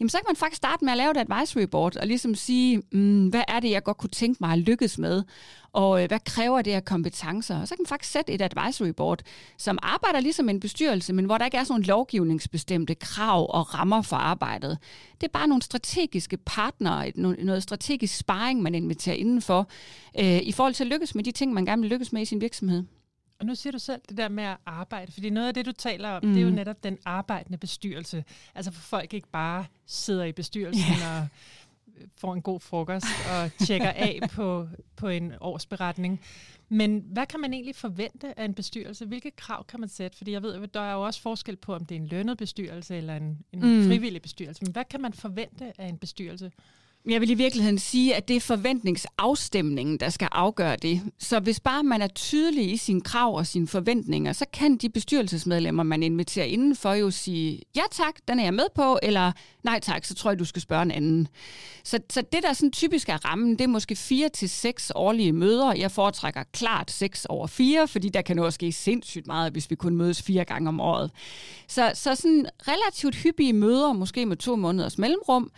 Jamen 0.00 0.08
så 0.08 0.18
kan 0.18 0.24
man 0.28 0.36
faktisk 0.36 0.56
starte 0.56 0.84
med 0.84 0.92
at 0.92 0.96
lave 0.96 1.10
et 1.10 1.16
advisory 1.16 1.62
board 1.62 1.96
og 1.96 2.06
ligesom 2.06 2.34
sige, 2.34 2.82
mm, 2.92 3.28
hvad 3.28 3.42
er 3.48 3.60
det, 3.60 3.70
jeg 3.70 3.82
godt 3.82 3.96
kunne 3.96 4.10
tænke 4.10 4.38
mig 4.40 4.52
at 4.52 4.58
lykkes 4.58 4.98
med, 4.98 5.22
og 5.74 6.02
øh, 6.02 6.08
hvad 6.08 6.20
kræver 6.24 6.62
det 6.62 6.70
af 6.70 6.84
kompetencer? 6.84 7.60
Og 7.60 7.68
så 7.68 7.74
kan 7.74 7.82
man 7.82 7.86
faktisk 7.86 8.12
sætte 8.12 8.32
et 8.32 8.42
advisory 8.42 8.88
board, 8.88 9.22
som 9.58 9.78
arbejder 9.82 10.20
ligesom 10.20 10.48
en 10.48 10.60
bestyrelse, 10.60 11.12
men 11.12 11.24
hvor 11.24 11.38
der 11.38 11.44
ikke 11.44 11.56
er 11.56 11.64
sådan 11.64 11.72
nogle 11.72 11.84
lovgivningsbestemte 11.84 12.94
krav 12.94 13.46
og 13.54 13.74
rammer 13.74 14.02
for 14.02 14.16
arbejdet. 14.16 14.78
Det 15.20 15.26
er 15.26 15.32
bare 15.32 15.48
nogle 15.48 15.62
strategiske 15.62 16.36
partnere, 16.36 17.12
noget 17.16 17.62
strategisk 17.62 18.16
sparring, 18.16 18.62
man 18.62 18.74
inviterer 18.74 19.16
indenfor, 19.16 19.68
øh, 20.18 20.38
i 20.42 20.52
forhold 20.52 20.74
til 20.74 20.84
at 20.84 20.90
lykkes 20.90 21.14
med 21.14 21.24
de 21.24 21.32
ting, 21.32 21.52
man 21.52 21.64
gerne 21.64 21.82
vil 21.82 21.90
lykkes 21.90 22.12
med 22.12 22.22
i 22.22 22.24
sin 22.24 22.40
virksomhed. 22.40 22.84
Og 23.40 23.46
nu 23.46 23.54
siger 23.54 23.72
du 23.72 23.78
selv 23.78 24.00
det 24.08 24.16
der 24.16 24.28
med 24.28 24.44
at 24.44 24.56
arbejde, 24.66 25.12
fordi 25.12 25.30
noget 25.30 25.48
af 25.48 25.54
det, 25.54 25.66
du 25.66 25.72
taler 25.72 26.08
om, 26.08 26.24
mm. 26.24 26.32
det 26.32 26.38
er 26.38 26.42
jo 26.42 26.48
mm. 26.48 26.54
netop 26.54 26.84
den 26.84 26.98
arbejdende 27.04 27.58
bestyrelse. 27.58 28.24
Altså 28.54 28.72
for 28.72 28.80
folk 28.80 29.14
ikke 29.14 29.28
bare 29.32 29.64
sidder 29.86 30.24
i 30.24 30.32
bestyrelsen 30.32 30.94
yeah. 31.02 31.22
og 31.22 31.28
får 32.16 32.34
en 32.34 32.42
god 32.42 32.60
frokost 32.60 33.06
og 33.32 33.66
tjekker 33.66 33.90
af 33.90 34.20
på, 34.36 34.68
på 34.96 35.08
en 35.08 35.32
årsberetning. 35.40 36.20
Men 36.68 37.04
hvad 37.06 37.26
kan 37.26 37.40
man 37.40 37.52
egentlig 37.52 37.76
forvente 37.76 38.38
af 38.38 38.44
en 38.44 38.54
bestyrelse? 38.54 39.06
Hvilke 39.06 39.30
krav 39.30 39.64
kan 39.66 39.80
man 39.80 39.88
sætte? 39.88 40.16
Fordi 40.16 40.32
jeg 40.32 40.42
ved, 40.42 40.66
der 40.68 40.80
er 40.80 40.92
jo 40.92 41.02
også 41.02 41.20
forskel 41.20 41.56
på, 41.56 41.74
om 41.74 41.84
det 41.84 41.96
er 41.96 42.00
en 42.00 42.06
lønnet 42.06 42.38
bestyrelse 42.38 42.96
eller 42.96 43.16
en, 43.16 43.38
en 43.52 43.60
mm. 43.60 43.86
frivillig 43.86 44.22
bestyrelse. 44.22 44.64
Men 44.64 44.72
hvad 44.72 44.84
kan 44.84 45.00
man 45.00 45.12
forvente 45.12 45.80
af 45.80 45.86
en 45.86 45.98
bestyrelse? 45.98 46.52
Jeg 47.08 47.20
vil 47.20 47.30
i 47.30 47.34
virkeligheden 47.34 47.78
sige, 47.78 48.14
at 48.14 48.28
det 48.28 48.36
er 48.36 48.40
forventningsafstemningen, 48.40 50.00
der 50.00 50.08
skal 50.08 50.28
afgøre 50.32 50.76
det. 50.76 51.02
Så 51.18 51.40
hvis 51.40 51.60
bare 51.60 51.82
man 51.82 52.02
er 52.02 52.06
tydelig 52.06 52.72
i 52.72 52.76
sine 52.76 53.00
krav 53.00 53.36
og 53.36 53.46
sine 53.46 53.66
forventninger, 53.66 54.32
så 54.32 54.44
kan 54.52 54.76
de 54.76 54.88
bestyrelsesmedlemmer, 54.88 55.82
man 55.82 56.02
inviterer 56.02 56.46
indenfor, 56.46 56.92
jo 56.92 57.10
sige, 57.10 57.60
ja 57.76 57.82
tak, 57.90 58.14
den 58.28 58.38
er 58.38 58.44
jeg 58.44 58.54
med 58.54 58.66
på, 58.74 58.98
eller 59.02 59.32
nej 59.62 59.80
tak, 59.80 60.04
så 60.04 60.14
tror 60.14 60.30
jeg, 60.30 60.38
du 60.38 60.44
skal 60.44 60.62
spørge 60.62 60.82
en 60.82 60.90
anden. 60.90 61.28
Så, 61.84 61.98
så 62.10 62.22
det, 62.32 62.42
der 62.42 62.52
sådan 62.52 62.72
typisk 62.72 63.08
er 63.08 63.24
rammen, 63.24 63.52
det 63.52 63.60
er 63.60 63.68
måske 63.68 63.96
fire 63.96 64.28
til 64.28 64.48
seks 64.48 64.92
årlige 64.94 65.32
møder. 65.32 65.74
Jeg 65.74 65.90
foretrækker 65.90 66.42
klart 66.52 66.90
seks 66.90 67.24
over 67.24 67.46
fire, 67.46 67.88
fordi 67.88 68.08
der 68.08 68.22
kan 68.22 68.38
også 68.38 68.54
ske 68.54 68.72
sindssygt 68.72 69.26
meget, 69.26 69.52
hvis 69.52 69.70
vi 69.70 69.74
kun 69.74 69.96
mødes 69.96 70.22
fire 70.22 70.44
gange 70.44 70.68
om 70.68 70.80
året. 70.80 71.10
Så, 71.68 71.90
så 71.94 72.14
sådan 72.14 72.46
relativt 72.68 73.14
hyppige 73.14 73.52
møder, 73.52 73.92
måske 73.92 74.26
med 74.26 74.36
to 74.36 74.56
måneders 74.56 74.98
mellemrum, 74.98 75.50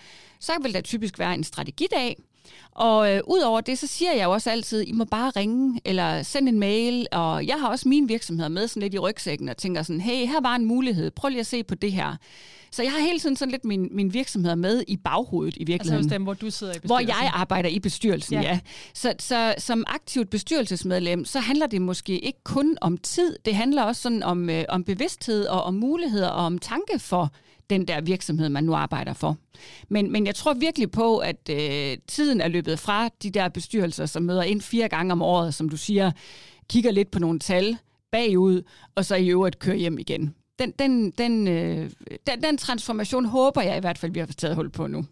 så 0.46 0.52
vil 0.62 0.74
der 0.74 0.80
typisk 0.80 1.18
være 1.18 1.34
en 1.34 1.44
strategidag, 1.44 2.16
Og 2.72 3.14
øh, 3.14 3.20
udover 3.26 3.60
det, 3.60 3.78
så 3.78 3.86
siger 3.86 4.12
jeg 4.12 4.24
jo 4.24 4.30
også 4.30 4.50
altid, 4.50 4.82
I 4.82 4.92
må 4.92 5.04
bare 5.04 5.32
ringe 5.36 5.80
eller 5.84 6.22
sende 6.22 6.48
en 6.48 6.58
mail, 6.58 7.06
og 7.12 7.46
jeg 7.46 7.60
har 7.60 7.68
også 7.68 7.88
mine 7.88 8.08
virksomheder 8.08 8.48
med 8.48 8.68
sådan 8.68 8.82
lidt 8.82 8.94
i 8.94 8.98
rygsækken 8.98 9.48
og 9.48 9.56
tænker 9.56 9.82
sådan, 9.82 10.00
hey, 10.00 10.26
her 10.26 10.40
var 10.40 10.54
en 10.54 10.64
mulighed, 10.64 11.10
prøv 11.10 11.28
lige 11.28 11.40
at 11.40 11.46
se 11.46 11.64
på 11.64 11.74
det 11.74 11.92
her. 11.92 12.16
Så 12.70 12.82
jeg 12.82 12.92
har 12.92 12.98
hele 12.98 13.18
tiden 13.18 13.36
sådan 13.36 13.52
lidt 13.52 13.64
min, 13.64 13.88
min 13.90 14.12
virksomheder 14.12 14.54
med 14.54 14.84
i 14.88 14.96
baghovedet 14.96 15.56
i 15.56 15.64
virkeligheden. 15.64 15.98
Altså 15.98 16.08
hos 16.08 16.12
dem, 16.14 16.22
hvor 16.22 16.34
du 16.34 16.50
sidder 16.50 16.72
i 16.72 16.78
bestyrelsen? 16.78 17.06
Hvor 17.06 17.22
jeg 17.22 17.30
arbejder 17.34 17.68
i 17.68 17.78
bestyrelsen, 17.78 18.34
ja. 18.34 18.40
ja. 18.42 18.58
Så, 18.94 19.14
så 19.18 19.54
som 19.58 19.84
aktivt 19.86 20.30
bestyrelsesmedlem, 20.30 21.24
så 21.24 21.40
handler 21.40 21.66
det 21.66 21.82
måske 21.82 22.18
ikke 22.18 22.38
kun 22.44 22.78
om 22.80 22.98
tid, 22.98 23.36
det 23.44 23.54
handler 23.54 23.82
også 23.82 24.02
sådan 24.02 24.22
om, 24.22 24.50
øh, 24.50 24.64
om 24.68 24.84
bevidsthed 24.84 25.46
og 25.46 25.62
om 25.62 25.74
muligheder 25.74 26.28
og 26.28 26.44
om 26.44 26.58
tanke 26.58 26.98
for 26.98 27.32
den 27.70 27.88
der 27.88 28.00
virksomhed, 28.00 28.48
man 28.48 28.64
nu 28.64 28.74
arbejder 28.74 29.12
for. 29.12 29.36
Men, 29.88 30.12
men 30.12 30.26
jeg 30.26 30.34
tror 30.34 30.54
virkelig 30.54 30.90
på, 30.90 31.18
at 31.18 31.50
øh, 31.50 31.98
tiden 32.06 32.40
er 32.40 32.48
løbet 32.48 32.78
fra 32.78 33.08
de 33.22 33.30
der 33.30 33.48
bestyrelser, 33.48 34.06
som 34.06 34.22
møder 34.22 34.42
ind 34.42 34.60
fire 34.60 34.88
gange 34.88 35.12
om 35.12 35.22
året, 35.22 35.54
som 35.54 35.68
du 35.68 35.76
siger, 35.76 36.10
kigger 36.68 36.90
lidt 36.90 37.10
på 37.10 37.18
nogle 37.18 37.38
tal 37.38 37.78
bagud, 38.10 38.62
og 38.94 39.04
så 39.04 39.16
i 39.16 39.28
øvrigt 39.28 39.58
kører 39.58 39.76
hjem 39.76 39.98
igen. 39.98 40.34
Den, 40.58 40.70
den, 40.70 41.10
den, 41.10 41.48
øh, 41.48 41.90
den, 42.26 42.42
den 42.42 42.58
transformation 42.58 43.24
håber 43.24 43.62
jeg 43.62 43.76
i 43.76 43.80
hvert 43.80 43.98
fald, 43.98 44.12
vi 44.12 44.18
har 44.18 44.26
taget 44.26 44.56
hul 44.56 44.70
på 44.70 44.86
nu. 44.86 45.06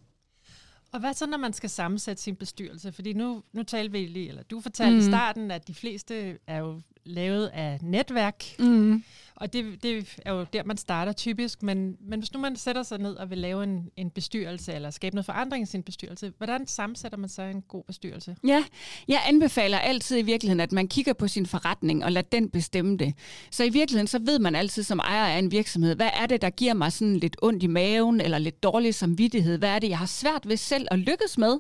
Og 0.93 1.01
hvad 1.01 1.15
så, 1.15 1.27
når 1.27 1.39
man 1.39 1.53
skal 1.53 1.71
sammensætte 1.71 2.23
sin 2.23 2.37
bestyrelse? 2.37 2.93
Fordi 2.93 3.13
nu, 3.13 3.43
nu 3.53 3.63
talte 3.63 3.93
vi 3.93 3.99
lige, 3.99 4.29
eller 4.29 4.43
du 4.43 4.61
fortalte 4.61 4.93
mm. 4.93 4.99
i 4.99 5.03
starten, 5.03 5.51
at 5.51 5.69
de 5.69 5.75
fleste 5.75 6.39
er 6.47 6.59
jo 6.59 6.81
lavet 7.05 7.47
af 7.47 7.79
netværk. 7.83 8.45
Mm. 8.59 9.05
Og 9.37 9.53
det, 9.53 9.83
det 9.83 10.19
er 10.25 10.33
jo 10.33 10.47
der, 10.53 10.65
man 10.65 10.77
starter 10.77 11.13
typisk. 11.13 11.63
Men, 11.63 11.97
men 12.01 12.19
hvis 12.19 12.33
nu 12.33 12.41
man 12.41 12.57
sætter 12.57 12.83
sig 12.83 12.99
ned 12.99 13.15
og 13.15 13.31
vil 13.31 13.39
lave 13.39 13.65
en, 13.65 13.91
en 13.97 14.11
bestyrelse, 14.11 14.73
eller 14.73 14.91
skabe 14.91 15.15
noget 15.15 15.27
forandring 15.27 15.63
i 15.63 15.67
sin 15.67 15.83
bestyrelse, 15.83 16.33
hvordan 16.39 16.67
sammensætter 16.67 17.19
man 17.19 17.29
så 17.29 17.43
en 17.43 17.63
god 17.63 17.83
bestyrelse? 17.87 18.37
Ja, 18.47 18.65
jeg 19.09 19.23
anbefaler 19.29 19.79
altid 19.79 20.19
i 20.19 20.23
virkeligheden, 20.23 20.61
at 20.61 20.73
man 20.73 20.89
kigger 20.89 21.13
på 21.13 21.29
sin 21.29 21.47
forretning 21.47 22.05
og 22.05 22.13
lader 22.13 22.29
den 22.33 22.51
bestemme 22.51 22.97
det. 22.97 23.15
Så 23.51 23.65
i 23.65 23.69
virkeligheden, 23.69 24.07
så 24.07 24.19
ved 24.19 24.39
man 24.39 24.55
altid 24.55 24.83
som 24.83 24.99
ejer 24.99 25.35
af 25.35 25.39
en 25.39 25.51
virksomhed, 25.51 25.97
hvad 25.97 26.11
er 26.15 26.27
det, 26.27 26.43
der 26.43 26.51
giver 26.51 26.75
mig 26.75 26.93
sådan 26.93 27.17
lidt 27.17 27.37
ondt 27.43 27.63
i 27.63 27.67
maven, 27.67 28.21
eller 28.21 28.39
lidt 28.39 28.63
dårlig 28.63 28.95
samvittighed? 28.95 29.59
Hvad 29.59 29.71
er 29.71 29.79
det, 29.79 29.89
jeg 29.89 29.99
har 29.99 30.07
svært 30.07 30.49
ved 30.49 30.57
selv 30.57 30.89
at 30.91 30.99
lykkes 30.99 31.39
med? 31.39 31.59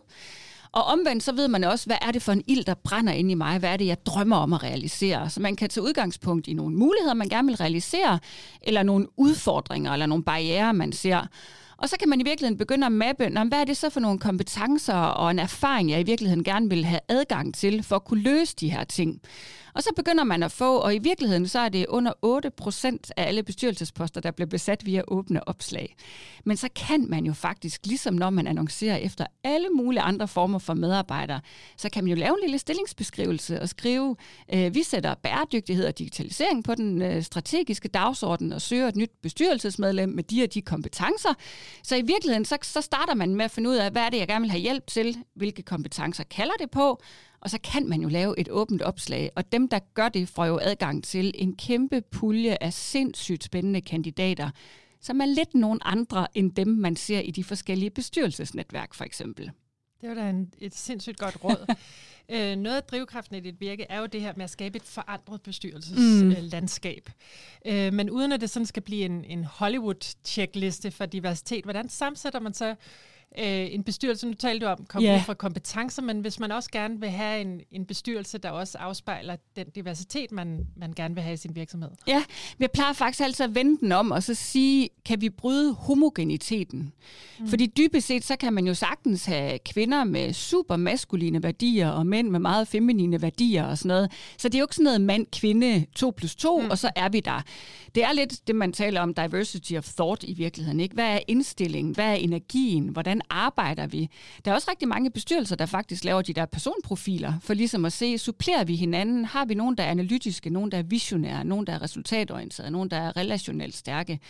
Og 0.75 0.85
omvendt 0.85 1.23
så 1.23 1.33
ved 1.33 1.49
man 1.49 1.65
også, 1.65 1.87
hvad 1.87 1.97
er 2.03 2.11
det 2.11 2.23
for 2.23 2.33
en 2.33 2.43
ild, 2.47 2.65
der 2.65 2.75
brænder 2.75 3.13
ind 3.13 3.31
i 3.31 3.35
mig? 3.35 3.59
Hvad 3.59 3.71
er 3.71 3.77
det, 3.77 3.87
jeg 3.87 4.07
drømmer 4.07 4.37
om 4.37 4.53
at 4.53 4.63
realisere? 4.63 5.31
Så 5.31 5.41
man 5.41 5.57
kan 5.57 5.69
tage 5.69 5.85
udgangspunkt 5.85 6.49
i 6.49 6.53
nogle 6.53 6.77
muligheder, 6.77 7.15
man 7.15 7.29
gerne 7.29 7.49
vil 7.49 7.57
realisere, 7.57 8.19
eller 8.63 8.83
nogle 8.83 9.07
udfordringer, 9.17 9.93
eller 9.93 10.07
nogle 10.07 10.25
barriere, 10.25 10.75
man 10.75 10.93
ser. 10.93 11.27
Og 11.77 11.89
så 11.89 11.97
kan 11.99 12.09
man 12.09 12.21
i 12.21 12.25
virkeligheden 12.25 12.59
begynde 12.59 12.87
at 12.87 12.93
mappe, 12.93 13.29
hvad 13.29 13.61
er 13.61 13.65
det 13.65 13.77
så 13.77 13.91
for 13.91 14.01
nogle 14.01 14.19
kompetencer 14.19 14.95
og 14.95 15.31
en 15.31 15.39
erfaring, 15.39 15.91
jeg 15.91 16.01
i 16.01 16.05
virkeligheden 16.05 16.45
gerne 16.45 16.69
vil 16.69 16.85
have 16.85 17.01
adgang 17.09 17.55
til, 17.55 17.83
for 17.83 17.97
at 17.97 18.05
kunne 18.05 18.23
løse 18.23 18.57
de 18.61 18.71
her 18.71 18.85
ting. 18.85 19.21
Og 19.75 19.83
så 19.83 19.91
begynder 19.97 20.25
man 20.25 20.43
at 20.43 20.53
få, 20.53 20.77
og 20.77 20.95
i 20.95 20.99
virkeligheden 20.99 21.49
så 21.49 21.59
er 21.59 21.69
det 21.69 21.87
under 21.87 22.13
8 22.23 22.51
procent 22.51 23.13
af 23.17 23.29
alle 23.29 23.43
bestyrelsesposter, 23.43 24.21
der 24.21 24.31
bliver 24.31 24.49
besat 24.49 24.87
via 24.87 25.03
åbne 25.09 25.49
opslag. 25.49 25.97
Men 26.45 26.57
så 26.57 26.69
kan 26.77 27.07
man 27.11 27.27
jo 27.27 27.33
faktisk, 27.33 27.87
ligesom 27.87 28.15
når 28.15 28.31
man 28.31 28.47
annoncerer 28.47 28.97
efter 28.97 29.27
alle 29.45 29.69
mulige 29.69 30.01
andre 30.01 30.29
former 30.29 30.59
for 30.59 30.75
medarbejdere, 30.75 31.41
så 31.77 31.91
kan 31.91 32.05
man 32.05 32.09
jo 32.11 32.17
lave 32.17 32.31
en 32.31 32.41
lille 32.43 32.59
stillingsbeskrivelse 32.59 33.61
og 33.61 33.69
skrive, 33.69 34.17
øh, 34.55 34.75
vi 34.75 34.83
sætter 34.83 35.15
bæredygtighed 35.15 35.87
og 35.87 35.99
digitalisering 35.99 36.65
på 36.65 36.75
den 36.75 37.03
øh, 37.03 37.23
strategiske 37.23 37.89
dagsorden 37.89 38.53
og 38.53 38.63
søger 38.63 38.89
et 38.89 38.97
nyt 38.97 39.11
bestyrelsesmedlem 39.23 40.09
med 40.09 40.23
de 40.23 40.43
og 40.43 40.55
de 40.55 40.63
kompetencer. 40.63 41.35
Så 41.83 41.97
i 41.97 42.03
virkeligheden, 42.03 42.45
så, 42.45 42.59
så 42.63 42.81
starter 42.81 43.15
man 43.15 43.35
med 43.35 43.45
at 43.45 43.51
finde 43.51 43.71
ud 43.71 43.75
af, 43.75 43.91
hvad 43.91 44.03
er 44.03 44.11
det, 44.11 44.19
jeg 44.19 44.29
gerne 44.29 44.43
vil 44.43 44.51
have 44.51 44.61
hjælp 44.61 44.87
til, 44.87 45.17
hvilke 45.35 45.63
kompetencer 45.63 46.25
kalder 46.25 46.55
det 46.61 46.71
på, 46.71 47.01
og 47.45 47.51
så 47.51 47.59
kan 47.59 47.89
man 47.89 48.01
jo 48.01 48.09
lave 48.09 48.39
et 48.39 48.49
åbent 48.49 48.83
opslag, 48.83 49.31
og 49.37 49.53
dem, 49.53 49.69
der 49.69 49.79
gør 49.95 50.09
det, 50.09 50.29
får 50.29 50.47
jo 50.47 50.59
adgang 50.63 51.05
til 51.05 51.33
en 51.35 51.57
kæmpe 51.57 52.01
pulje 52.01 52.57
af 52.61 52.73
sindssygt 52.73 53.45
spændende 53.45 53.81
kandidater, 53.81 54.51
som 55.01 55.21
er 55.21 55.27
lidt 55.27 55.55
nogle 55.55 55.87
andre 55.87 56.27
end 56.35 56.53
dem, 56.53 56.69
man 56.69 56.97
ser 56.97 57.21
i 57.21 57.31
de 57.31 57.45
forskellige 57.45 57.91
bestyrelsesnetværk 57.91 58.95
for 58.95 59.05
eksempel. 59.05 59.51
Det 60.01 60.09
var 60.09 60.15
da 60.15 60.31
en, 60.31 60.53
et 60.59 60.75
sindssygt 60.75 61.19
godt 61.19 61.45
råd. 61.45 61.75
øh, 62.35 62.57
noget 62.57 62.77
af 62.77 62.83
drivkraften 62.83 63.37
i 63.37 63.41
dit 63.41 63.61
virke 63.61 63.87
er 63.89 64.01
jo 64.01 64.07
det 64.07 64.21
her 64.21 64.33
med 64.37 64.45
at 64.45 64.51
skabe 64.51 64.77
et 64.77 64.83
forandret 64.83 65.43
bestyrelseslandskab. 65.43 67.11
Mm. 67.65 67.71
Øh, 67.73 67.93
men 67.93 68.11
uden 68.11 68.33
at 68.33 68.41
det 68.41 68.51
sådan 68.51 68.67
skal 68.67 68.83
blive 68.83 69.05
en, 69.05 69.25
en 69.25 69.45
Hollywood-checkliste 69.45 70.91
for 70.91 71.07
diversitet, 71.07 71.65
hvordan 71.65 71.89
sammensætter 71.89 72.41
man 72.41 72.55
så 72.55 72.75
øh, 73.39 73.75
en 73.75 73.83
bestyrelse, 73.85 74.27
nu 74.27 74.35
talte 74.35 74.67
du 74.67 74.71
om, 74.71 74.85
komme 74.89 75.09
yeah. 75.09 75.21
ud 75.21 75.25
fra 75.25 75.35
kompetencer, 75.35 76.03
men 76.03 76.21
hvis 76.21 76.41
man 76.41 76.53
også 76.53 76.71
gerne 76.71 77.01
vil 77.01 77.11
have 77.11 77.41
en, 77.41 77.61
en 77.71 77.87
bestyrelse, 77.87 78.39
der 78.39 78.51
også 78.51 78.79
afspejler 78.79 79.37
den 79.57 79.67
diversitet, 79.75 80.33
man, 80.33 80.67
man 80.77 80.93
gerne 80.93 81.15
vil 81.15 81.23
have 81.23 81.35
i 81.35 81.37
sin 81.37 81.55
virksomhed. 81.55 81.91
Ja, 82.07 82.23
vi 82.59 82.67
plejer 82.75 82.93
faktisk 82.93 83.21
altid 83.21 83.45
at 83.45 83.55
vende 83.55 83.79
den 83.81 83.93
om 83.93 84.11
og 84.11 84.23
så 84.23 84.35
sige, 84.35 84.89
kan 85.05 85.21
vi 85.21 85.31
bryde 85.31 85.75
homogeniteten? 85.75 86.93
Mm. 87.41 87.49
Fordi 87.49 87.67
dybest 87.67 88.07
set, 88.07 88.25
så 88.25 88.37
kan 88.37 88.53
man 88.53 88.67
jo 88.67 88.75
sagtens 88.75 89.25
have 89.25 89.59
kvinder 89.59 90.05
med 90.05 90.33
super 90.33 90.77
maskuline 90.77 91.43
værdier, 91.43 91.89
og 91.89 92.07
mænd 92.07 92.31
med 92.31 92.41
meget 92.41 92.69
feminine 92.69 93.23
værdier 93.23 93.65
og 93.65 93.79
sådan 93.79 93.89
noget. 93.89 94.13
Så 94.39 94.49
det 94.49 94.55
er 94.55 94.59
jo 94.59 94.65
ikke 94.65 94.75
sådan 94.75 94.85
noget 94.85 95.01
mand-kvinde 95.01 95.87
2 95.97 96.13
plus 96.17 96.35
2, 96.37 96.61
mm. 96.61 96.71
og 96.71 96.79
så 96.79 96.91
er 96.97 97.09
vi 97.09 97.21
der. 97.21 97.43
Det 97.95 98.05
er 98.05 98.13
lidt 98.13 98.47
det, 98.47 98.57
man 98.57 98.73
taler 98.73 99.01
om 99.01 99.15
diversity 99.15 99.73
of 99.73 99.85
thought 99.85 100.25
i 100.25 100.33
virkeligheden. 100.33 100.81
Ikke? 100.81 100.95
Hvad 100.95 101.15
er 101.15 101.19
indstillingen? 101.29 101.95
Hvad 101.95 102.11
er 102.11 102.15
energien? 102.15 102.89
Hvordan 102.89 103.21
arbejder 103.31 103.87
vi? 103.87 104.09
Der 104.45 104.51
er 104.51 104.55
også 104.55 104.71
rigtig 104.71 104.89
mange 104.89 105.11
bestyrelser, 105.11 105.57
der 105.57 105.67
faktisk 105.67 106.05
laver 106.05 106.23
de 106.23 106.33
der 106.33 106.47
personprofiler, 106.47 107.33
for 107.41 107.55
ligesom 107.55 107.85
at 107.85 107.93
se, 107.93 108.19
supplerer 108.19 108.65
vi 108.65 108.77
hinanden? 108.77 109.25
Har 109.25 109.45
vi 109.45 109.55
nogen, 109.55 109.77
der 109.77 109.85
er 109.85 109.91
analytiske, 109.91 110.51
nogen, 110.51 110.73
der 110.73 110.79
er 110.79 110.83
visionære, 110.83 111.45
nogen, 111.45 111.67
der 111.67 111.73
er 111.73 111.83
resultatorienterede, 111.83 112.71
nogen, 112.71 112.91
der 112.91 112.97
er 112.97 113.17
relationelt 113.17 113.77
stærke? 113.77 114.21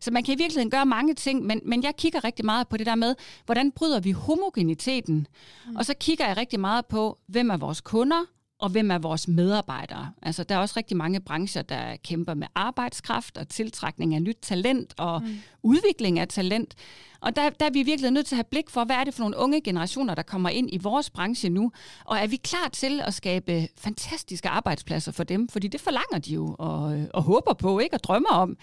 Så 0.00 0.10
man 0.10 0.24
kan 0.24 0.34
i 0.34 0.38
virkeligheden 0.38 0.70
gøre 0.70 0.86
mange 0.86 1.14
ting, 1.14 1.46
men, 1.46 1.60
men 1.64 1.82
jeg 1.82 1.96
kigger 1.96 2.24
rigtig 2.24 2.44
meget 2.44 2.68
på 2.68 2.76
det 2.76 2.86
der 2.86 2.94
med, 2.94 3.14
hvordan 3.44 3.72
bryder 3.72 4.00
vi 4.00 4.10
homogeniteten? 4.10 5.26
Mm. 5.66 5.76
Og 5.76 5.86
så 5.86 5.94
kigger 6.00 6.26
jeg 6.26 6.36
rigtig 6.36 6.60
meget 6.60 6.86
på, 6.86 7.18
hvem 7.26 7.50
er 7.50 7.56
vores 7.56 7.80
kunder, 7.80 8.24
og 8.58 8.68
hvem 8.68 8.90
er 8.90 8.98
vores 8.98 9.28
medarbejdere. 9.28 10.12
Altså, 10.22 10.44
der 10.44 10.54
er 10.54 10.58
også 10.58 10.74
rigtig 10.76 10.96
mange 10.96 11.20
brancher, 11.20 11.62
der 11.62 11.96
kæmper 11.96 12.34
med 12.34 12.46
arbejdskraft 12.54 13.38
og 13.38 13.48
tiltrækning 13.48 14.14
af 14.14 14.22
nyt 14.22 14.38
talent 14.42 14.94
og 14.98 15.22
mm 15.22 15.38
udvikling 15.66 16.18
af 16.18 16.28
talent. 16.28 16.74
Og 17.20 17.36
der, 17.36 17.50
der 17.50 17.66
er 17.66 17.70
vi 17.70 17.82
virkelig 17.82 18.10
nødt 18.10 18.26
til 18.26 18.34
at 18.34 18.36
have 18.36 18.44
blik 18.50 18.70
for, 18.70 18.84
hvad 18.84 18.96
er 18.96 19.04
det 19.04 19.14
for 19.14 19.22
nogle 19.22 19.36
unge 19.36 19.60
generationer, 19.60 20.14
der 20.14 20.22
kommer 20.22 20.48
ind 20.48 20.68
i 20.72 20.78
vores 20.78 21.10
branche 21.10 21.48
nu, 21.48 21.72
og 22.04 22.18
er 22.18 22.26
vi 22.26 22.36
klar 22.36 22.68
til 22.72 23.00
at 23.00 23.14
skabe 23.14 23.68
fantastiske 23.78 24.48
arbejdspladser 24.48 25.12
for 25.12 25.24
dem, 25.24 25.48
fordi 25.48 25.68
det 25.68 25.80
forlanger 25.80 26.18
de 26.18 26.32
jo 26.34 26.56
og, 26.58 27.06
og 27.14 27.22
håber 27.22 27.54
på, 27.54 27.78
ikke 27.78 27.96
og 27.96 28.04
drømmer 28.04 28.30
om. 28.30 28.56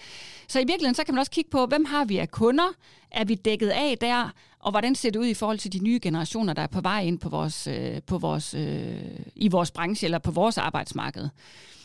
Så 0.48 0.58
i 0.58 0.64
virkeligheden, 0.64 0.94
så 0.94 1.04
kan 1.04 1.14
man 1.14 1.20
også 1.20 1.32
kigge 1.32 1.50
på, 1.50 1.66
hvem 1.66 1.84
har 1.84 2.04
vi 2.04 2.18
af 2.18 2.30
kunder, 2.30 2.68
er 3.10 3.24
vi 3.24 3.34
dækket 3.34 3.68
af 3.68 3.98
der, 4.00 4.30
og 4.58 4.70
hvordan 4.70 4.94
ser 4.94 5.10
det 5.10 5.18
ud 5.18 5.26
i 5.26 5.34
forhold 5.34 5.58
til 5.58 5.72
de 5.72 5.78
nye 5.78 6.00
generationer, 6.02 6.52
der 6.52 6.62
er 6.62 6.66
på 6.66 6.80
vej 6.80 7.02
ind 7.02 7.18
på 7.18 7.28
vores, 7.28 7.66
øh, 7.66 8.02
på 8.06 8.18
vores, 8.18 8.54
øh, 8.54 8.96
i 9.36 9.48
vores 9.48 9.70
branche 9.70 10.04
eller 10.04 10.18
på 10.18 10.30
vores 10.30 10.58
arbejdsmarked. 10.58 11.28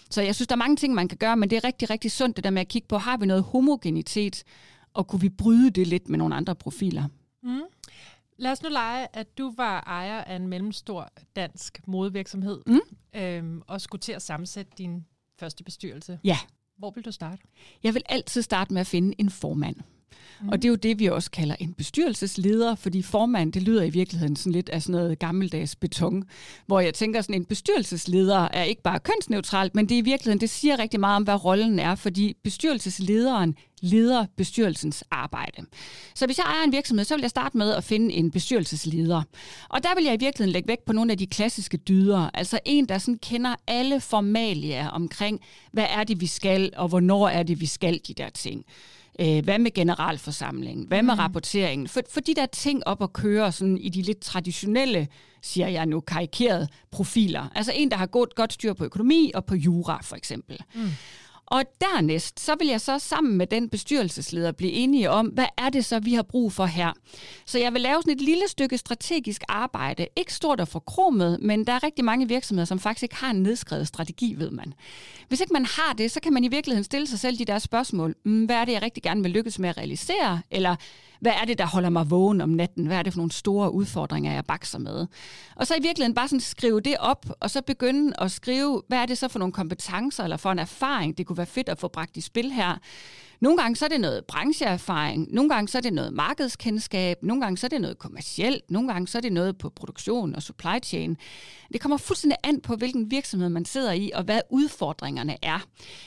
Så 0.09 0.21
jeg 0.21 0.35
synes, 0.35 0.47
der 0.47 0.55
er 0.55 0.57
mange 0.57 0.75
ting, 0.75 0.93
man 0.93 1.07
kan 1.07 1.17
gøre, 1.17 1.37
men 1.37 1.49
det 1.49 1.55
er 1.55 1.63
rigtig, 1.63 1.89
rigtig 1.89 2.11
sundt 2.11 2.35
det 2.35 2.43
der 2.43 2.49
med 2.49 2.61
at 2.61 2.67
kigge 2.67 2.87
på, 2.87 2.97
har 2.97 3.17
vi 3.17 3.25
noget 3.25 3.43
homogenitet, 3.43 4.43
og 4.93 5.07
kunne 5.07 5.21
vi 5.21 5.29
bryde 5.29 5.69
det 5.69 5.87
lidt 5.87 6.09
med 6.09 6.17
nogle 6.17 6.35
andre 6.35 6.55
profiler? 6.55 7.07
Mm. 7.43 7.61
Lad 8.37 8.51
os 8.51 8.63
nu 8.63 8.69
lege, 8.69 9.07
at 9.13 9.37
du 9.37 9.53
var 9.57 9.83
ejer 9.87 10.23
af 10.23 10.35
en 10.35 10.47
mellemstor 10.47 11.09
dansk 11.35 11.87
modevirksomhed, 11.87 12.61
mm. 12.67 12.79
øhm, 13.15 13.61
og 13.67 13.81
skulle 13.81 14.01
til 14.01 14.11
at 14.11 14.21
sammensætte 14.21 14.71
din 14.77 15.05
første 15.39 15.63
bestyrelse. 15.63 16.19
Ja. 16.23 16.37
Hvor 16.77 16.91
vil 16.91 17.05
du 17.05 17.11
starte? 17.11 17.43
Jeg 17.83 17.93
vil 17.93 18.03
altid 18.09 18.41
starte 18.41 18.73
med 18.73 18.81
at 18.81 18.87
finde 18.87 19.15
en 19.17 19.29
formand. 19.29 19.75
Mm. 20.41 20.49
Og 20.49 20.61
det 20.61 20.65
er 20.65 20.69
jo 20.69 20.75
det, 20.75 20.99
vi 20.99 21.05
også 21.05 21.31
kalder 21.31 21.55
en 21.59 21.73
bestyrelsesleder, 21.73 22.75
fordi 22.75 23.01
formand, 23.01 23.53
det 23.53 23.63
lyder 23.63 23.83
i 23.83 23.89
virkeligheden 23.89 24.35
sådan 24.35 24.51
lidt 24.51 24.69
af 24.69 24.81
sådan 24.81 25.01
noget 25.01 25.19
gammeldags 25.19 25.75
beton, 25.75 26.23
hvor 26.65 26.79
jeg 26.79 26.93
tænker 26.93 27.21
sådan 27.21 27.35
en 27.35 27.45
bestyrelsesleder 27.45 28.47
er 28.53 28.63
ikke 28.63 28.81
bare 28.81 28.99
kønsneutralt, 28.99 29.75
men 29.75 29.89
det 29.89 29.95
er 29.95 29.99
i 29.99 30.01
virkeligheden, 30.01 30.41
det 30.41 30.49
siger 30.49 30.79
rigtig 30.79 30.99
meget 30.99 31.15
om, 31.15 31.23
hvad 31.23 31.45
rollen 31.45 31.79
er, 31.79 31.95
fordi 31.95 32.35
bestyrelseslederen 32.43 33.55
leder 33.81 34.25
bestyrelsens 34.37 35.03
arbejde. 35.11 35.65
Så 36.15 36.25
hvis 36.25 36.37
jeg 36.37 36.43
ejer 36.43 36.63
en 36.63 36.71
virksomhed, 36.71 37.05
så 37.05 37.15
vil 37.15 37.21
jeg 37.21 37.29
starte 37.29 37.57
med 37.57 37.71
at 37.71 37.83
finde 37.83 38.13
en 38.13 38.31
bestyrelsesleder. 38.31 39.23
Og 39.69 39.83
der 39.83 39.95
vil 39.95 40.03
jeg 40.03 40.13
i 40.13 40.19
virkeligheden 40.19 40.53
lægge 40.53 40.67
vægt 40.67 40.85
på 40.85 40.93
nogle 40.93 41.11
af 41.11 41.17
de 41.17 41.27
klassiske 41.27 41.77
dyder, 41.77 42.29
altså 42.33 42.59
en, 42.65 42.85
der 42.85 42.97
sådan 42.97 43.17
kender 43.17 43.55
alle 43.67 44.01
formalier 44.01 44.87
omkring, 44.87 45.39
hvad 45.71 45.85
er 45.89 46.03
det, 46.03 46.21
vi 46.21 46.27
skal, 46.27 46.73
og 46.77 46.87
hvornår 46.87 47.27
er 47.27 47.43
det, 47.43 47.61
vi 47.61 47.65
skal 47.65 47.99
de 48.07 48.13
der 48.13 48.29
ting. 48.29 48.65
Øh, 49.21 49.43
hvad 49.43 49.59
med 49.59 49.71
generalforsamlingen? 49.71 50.87
Hvad 50.87 51.03
med 51.03 51.13
mm. 51.13 51.19
rapporteringen? 51.19 51.87
For, 51.87 52.01
for 52.09 52.19
de 52.19 52.35
der 52.35 52.45
ting 52.45 52.87
op 52.87 53.03
at 53.03 53.13
køre 53.13 53.51
sådan 53.51 53.77
i 53.77 53.89
de 53.89 54.01
lidt 54.01 54.19
traditionelle, 54.19 55.07
siger 55.41 55.67
jeg 55.67 55.85
nu, 55.85 55.99
karikerede 55.99 56.67
profiler. 56.91 57.47
Altså 57.55 57.71
en, 57.75 57.91
der 57.91 57.97
har 57.97 58.05
godt, 58.05 58.35
godt 58.35 58.53
styr 58.53 58.73
på 58.73 58.85
økonomi 58.85 59.31
og 59.35 59.45
på 59.45 59.55
jura, 59.55 59.99
for 60.03 60.15
eksempel. 60.15 60.59
Mm. 60.75 60.89
Og 61.51 61.63
dernæst, 61.81 62.39
så 62.39 62.55
vil 62.59 62.67
jeg 62.67 62.81
så 62.81 62.99
sammen 62.99 63.37
med 63.37 63.47
den 63.47 63.69
bestyrelsesleder 63.69 64.51
blive 64.51 64.71
enige 64.71 65.09
om, 65.09 65.27
hvad 65.27 65.45
er 65.57 65.69
det 65.69 65.85
så, 65.85 65.99
vi 65.99 66.13
har 66.13 66.23
brug 66.23 66.53
for 66.53 66.65
her. 66.65 66.93
Så 67.45 67.59
jeg 67.59 67.73
vil 67.73 67.81
lave 67.81 68.01
sådan 68.01 68.13
et 68.13 68.21
lille 68.21 68.47
stykke 68.47 68.77
strategisk 68.77 69.43
arbejde. 69.47 70.07
Ikke 70.15 70.33
stort 70.33 70.61
og 70.61 70.67
forkromet, 70.67 71.39
men 71.41 71.67
der 71.67 71.73
er 71.73 71.83
rigtig 71.83 72.05
mange 72.05 72.27
virksomheder, 72.27 72.65
som 72.65 72.79
faktisk 72.79 73.03
ikke 73.03 73.15
har 73.15 73.29
en 73.29 73.43
nedskrevet 73.43 73.87
strategi, 73.87 74.35
ved 74.37 74.51
man. 74.51 74.73
Hvis 75.27 75.41
ikke 75.41 75.53
man 75.53 75.65
har 75.65 75.93
det, 75.93 76.11
så 76.11 76.19
kan 76.19 76.33
man 76.33 76.43
i 76.43 76.47
virkeligheden 76.47 76.83
stille 76.83 77.07
sig 77.07 77.19
selv 77.19 77.39
de 77.39 77.45
der 77.45 77.59
spørgsmål. 77.59 78.15
Mm, 78.25 78.45
hvad 78.45 78.55
er 78.55 78.65
det, 78.65 78.73
jeg 78.73 78.81
rigtig 78.81 79.03
gerne 79.03 79.21
vil 79.21 79.31
lykkes 79.31 79.59
med 79.59 79.69
at 79.69 79.77
realisere? 79.77 80.41
Eller 80.51 80.75
hvad 81.19 81.31
er 81.41 81.45
det, 81.45 81.57
der 81.57 81.65
holder 81.65 81.89
mig 81.89 82.09
vågen 82.09 82.41
om 82.41 82.49
natten? 82.49 82.85
Hvad 82.85 82.97
er 82.97 83.03
det 83.03 83.13
for 83.13 83.17
nogle 83.17 83.31
store 83.31 83.73
udfordringer, 83.73 84.33
jeg 84.33 84.45
bakser 84.45 84.79
med? 84.79 85.07
Og 85.55 85.67
så 85.67 85.75
i 85.75 85.81
virkeligheden 85.81 86.15
bare 86.15 86.27
sådan 86.27 86.39
skrive 86.39 86.81
det 86.81 86.97
op, 86.99 87.25
og 87.39 87.49
så 87.49 87.61
begynde 87.61 88.13
at 88.21 88.31
skrive, 88.31 88.81
hvad 88.87 88.97
er 88.97 89.05
det 89.05 89.17
så 89.17 89.27
for 89.27 89.39
nogle 89.39 89.53
kompetencer 89.53 90.23
eller 90.23 90.37
for 90.37 90.51
en 90.51 90.59
erfaring, 90.59 91.17
det 91.17 91.25
kunne 91.25 91.37
være 91.37 91.45
fedt 91.45 91.69
at 91.69 91.79
få 91.79 91.87
bragt 91.87 92.17
i 92.17 92.21
spil 92.21 92.51
her. 92.51 92.77
Nogle 93.41 93.57
gange 93.57 93.75
så 93.75 93.85
er 93.85 93.89
det 93.89 94.01
noget 94.01 94.25
brancheerfaring, 94.25 95.27
nogle 95.31 95.49
gange 95.49 95.67
så 95.67 95.77
er 95.77 95.81
det 95.81 95.93
noget 95.93 96.13
markedskendskab, 96.13 97.17
nogle 97.23 97.41
gange 97.41 97.57
så 97.57 97.67
er 97.67 97.69
det 97.69 97.81
noget 97.81 97.97
kommercielt, 97.97 98.71
nogle 98.71 98.91
gange 98.93 99.07
så 99.07 99.17
er 99.17 99.21
det 99.21 99.33
noget 99.33 99.57
på 99.57 99.69
produktion 99.69 100.35
og 100.35 100.43
supply 100.43 100.79
chain. 100.83 101.17
Det 101.73 101.81
kommer 101.81 101.97
fuldstændig 101.97 102.37
an 102.43 102.61
på, 102.61 102.75
hvilken 102.75 103.11
virksomhed 103.11 103.49
man 103.49 103.65
sidder 103.65 103.91
i, 103.91 104.11
og 104.15 104.23
hvad 104.23 104.41
udfordringerne 104.49 105.37
er. 105.41 105.65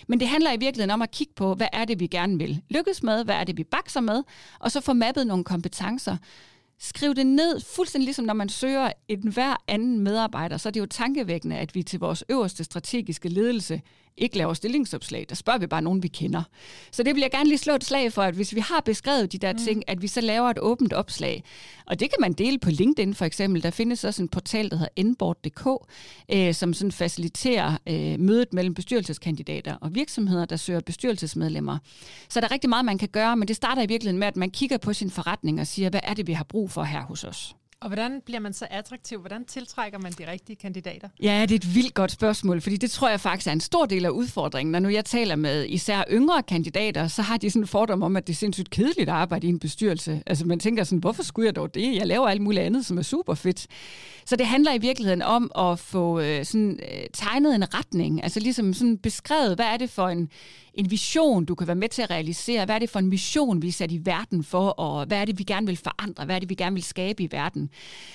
Men 0.09 0.21
det 0.21 0.29
handler 0.29 0.53
i 0.53 0.57
virkeligheden 0.57 0.91
om 0.91 1.03
at 1.03 1.11
kigge 1.11 1.33
på, 1.37 1.55
hvad 1.55 1.69
er 1.73 1.85
det, 1.85 2.01
vi 2.01 2.07
gerne 2.07 2.39
vil 2.39 2.63
lykkes 2.71 3.03
med, 3.03 3.25
hvad 3.25 3.35
er 3.35 3.45
det, 3.45 3.57
vi 3.57 3.65
bakser 3.65 4.01
med, 4.01 4.23
og 4.61 4.73
så 4.73 4.81
få 4.81 4.93
mappet 4.93 5.27
nogle 5.27 5.45
kompetencer, 5.45 6.17
Skriv 6.85 7.15
det 7.15 7.27
ned, 7.27 7.61
fuldstændig 7.61 8.05
ligesom 8.05 8.25
når 8.25 8.35
man 8.35 8.49
søger 8.49 8.93
en 9.09 9.29
hver 9.29 9.57
anden 9.69 10.01
medarbejder, 10.01 10.57
så 10.57 10.69
er 10.69 10.71
det 10.71 10.81
jo 10.81 10.87
tankevækkende, 10.87 11.57
at 11.57 11.75
vi 11.75 11.83
til 11.83 12.01
vores 12.01 12.25
øverste 12.29 12.65
strategiske 12.65 13.29
ledelse 13.29 13.81
ikke 14.17 14.39
laver 14.39 14.55
stillingsopslag. 14.55 15.27
Der 15.29 15.35
spørger 15.35 15.59
vi 15.59 15.67
bare 15.67 15.83
nogen, 15.83 16.03
vi 16.03 16.09
kender. 16.09 16.43
Så 16.91 17.03
det 17.03 17.15
vil 17.15 17.21
jeg 17.21 17.31
gerne 17.31 17.49
lige 17.49 17.59
slå 17.59 17.75
et 17.75 17.85
slag 17.85 18.13
for, 18.13 18.23
at 18.23 18.35
hvis 18.35 18.55
vi 18.55 18.61
har 18.61 18.81
beskrevet 18.81 19.33
de 19.33 19.39
der 19.39 19.53
mm. 19.53 19.59
ting, 19.59 19.83
at 19.87 20.03
vi 20.03 20.07
så 20.07 20.21
laver 20.21 20.51
et 20.51 20.59
åbent 20.59 20.93
opslag. 20.93 21.45
Og 21.87 22.01
det 22.01 22.11
kan 22.11 22.21
man 22.21 22.33
dele 22.33 22.59
på 22.59 22.71
LinkedIn 22.71 23.15
for 23.15 23.25
eksempel. 23.25 23.63
Der 23.63 23.71
findes 23.71 24.05
også 24.05 24.23
en 24.23 24.29
portal, 24.29 24.71
der 24.71 24.77
hedder 24.77 25.03
nboard.dk, 25.03 25.67
øh, 26.33 26.55
som 26.55 26.75
sådan 26.75 26.93
faciliterer 26.93 27.77
øh, 27.89 28.21
mødet 28.21 28.53
mellem 28.53 28.75
bestyrelseskandidater 28.75 29.77
og 29.81 29.95
virksomheder, 29.95 30.45
der 30.45 30.57
søger 30.57 30.81
bestyrelsesmedlemmer. 30.81 31.79
Så 32.29 32.41
der 32.41 32.47
er 32.47 32.51
rigtig 32.51 32.71
meget, 32.71 32.85
man 32.85 32.99
kan 32.99 33.09
gøre, 33.09 33.37
men 33.37 33.49
det 33.49 33.57
starter 33.57 33.83
i 33.83 33.87
virkeligheden 33.87 34.19
med, 34.19 34.27
at 34.27 34.37
man 34.37 34.51
kigger 34.51 34.79
på 34.79 34.93
sin 34.93 35.11
forretning 35.11 35.61
og 35.61 35.67
siger, 35.67 35.91
hvad 35.91 36.01
er 36.03 36.15
det, 36.15 36.27
vi 36.27 36.33
har 36.33 36.45
brug 36.45 36.71
for 36.71 36.83
her 36.83 37.03
hos 37.03 37.25
os? 37.25 37.57
Og 37.83 37.89
hvordan 37.89 38.21
bliver 38.25 38.41
man 38.41 38.53
så 38.53 38.67
attraktiv? 38.71 39.21
Hvordan 39.21 39.45
tiltrækker 39.45 39.99
man 39.99 40.13
de 40.13 40.31
rigtige 40.31 40.57
kandidater? 40.57 41.09
Ja, 41.23 41.43
det 41.43 41.51
er 41.51 41.55
et 41.55 41.75
vildt 41.75 41.95
godt 41.95 42.13
spørgsmål, 42.13 42.61
fordi 42.61 42.77
det 42.77 42.91
tror 42.91 43.09
jeg 43.09 43.21
faktisk 43.21 43.47
er 43.47 43.53
en 43.53 43.61
stor 43.61 43.87
del 43.87 44.05
af 44.05 44.11
udfordringen. 44.11 44.73
Når 44.73 44.79
nu 44.79 44.89
jeg 44.89 45.05
taler 45.05 45.37
med 45.37 45.67
især 45.69 46.05
yngre 46.11 46.43
kandidater, 46.43 47.09
så 47.09 47.23
har 47.23 47.37
de 47.37 47.51
sådan 47.51 47.63
en 47.63 47.67
fordom 47.67 48.03
om, 48.03 48.17
at 48.17 48.27
det 48.27 48.33
er 48.33 48.37
sindssygt 48.37 48.71
kedeligt 48.71 49.09
at 49.09 49.15
arbejde 49.15 49.47
i 49.47 49.51
en 49.51 49.59
bestyrelse. 49.59 50.23
Altså 50.27 50.47
man 50.47 50.59
tænker 50.59 50.85
sådan, 50.85 50.99
hvorfor 50.99 51.23
skulle 51.23 51.47
jeg 51.47 51.57
dog 51.57 51.75
det? 51.75 51.95
Jeg 51.95 52.07
laver 52.07 52.29
alt 52.29 52.43
muligt 52.43 52.63
andet, 52.63 52.87
som 52.87 52.99
er 52.99 53.03
super 53.03 53.35
fedt. 53.35 53.67
Så 54.25 54.37
det 54.37 54.47
handler 54.47 54.75
i 54.75 54.79
virkeligheden 54.79 55.23
om 55.23 55.51
at 55.59 55.79
få 55.79 56.21
øh, 56.21 56.45
sådan, 56.45 56.81
øh, 56.83 57.05
tegnet 57.13 57.55
en 57.55 57.75
retning, 57.75 58.23
altså 58.23 58.41
ligesom 58.41 58.75
sådan 58.75 58.99
beskrevet, 58.99 59.55
hvad 59.55 59.67
er 59.67 59.77
det 59.77 59.91
for 59.91 60.09
en, 60.09 60.29
en 60.75 60.91
vision, 60.91 61.45
du 61.45 61.55
kan 61.55 61.67
være 61.67 61.77
med 61.77 61.89
til 61.89 62.03
at 62.03 62.11
realisere? 62.11 62.65
Hvad 62.65 62.75
er 62.75 62.79
det 62.79 62.91
for 62.91 62.99
en 62.99 63.07
mission, 63.07 63.63
vi 63.63 63.69
er 63.69 63.73
sat 63.73 63.93
i 63.93 64.01
verden 64.05 64.45
for, 64.45 64.69
og 64.69 65.07
hvad 65.07 65.19
er 65.19 65.25
det, 65.25 65.39
vi 65.39 65.45
gerne 65.45 65.67
vil 65.67 65.77
forandre? 65.77 66.25
Hvad 66.25 66.35
er 66.35 66.41
det, 66.41 66.51
vi 66.51 66.55
gerne 66.55 66.75
vil 66.75 66.83
skabe 66.83 67.23
i 67.23 67.29
verden? 67.31 67.71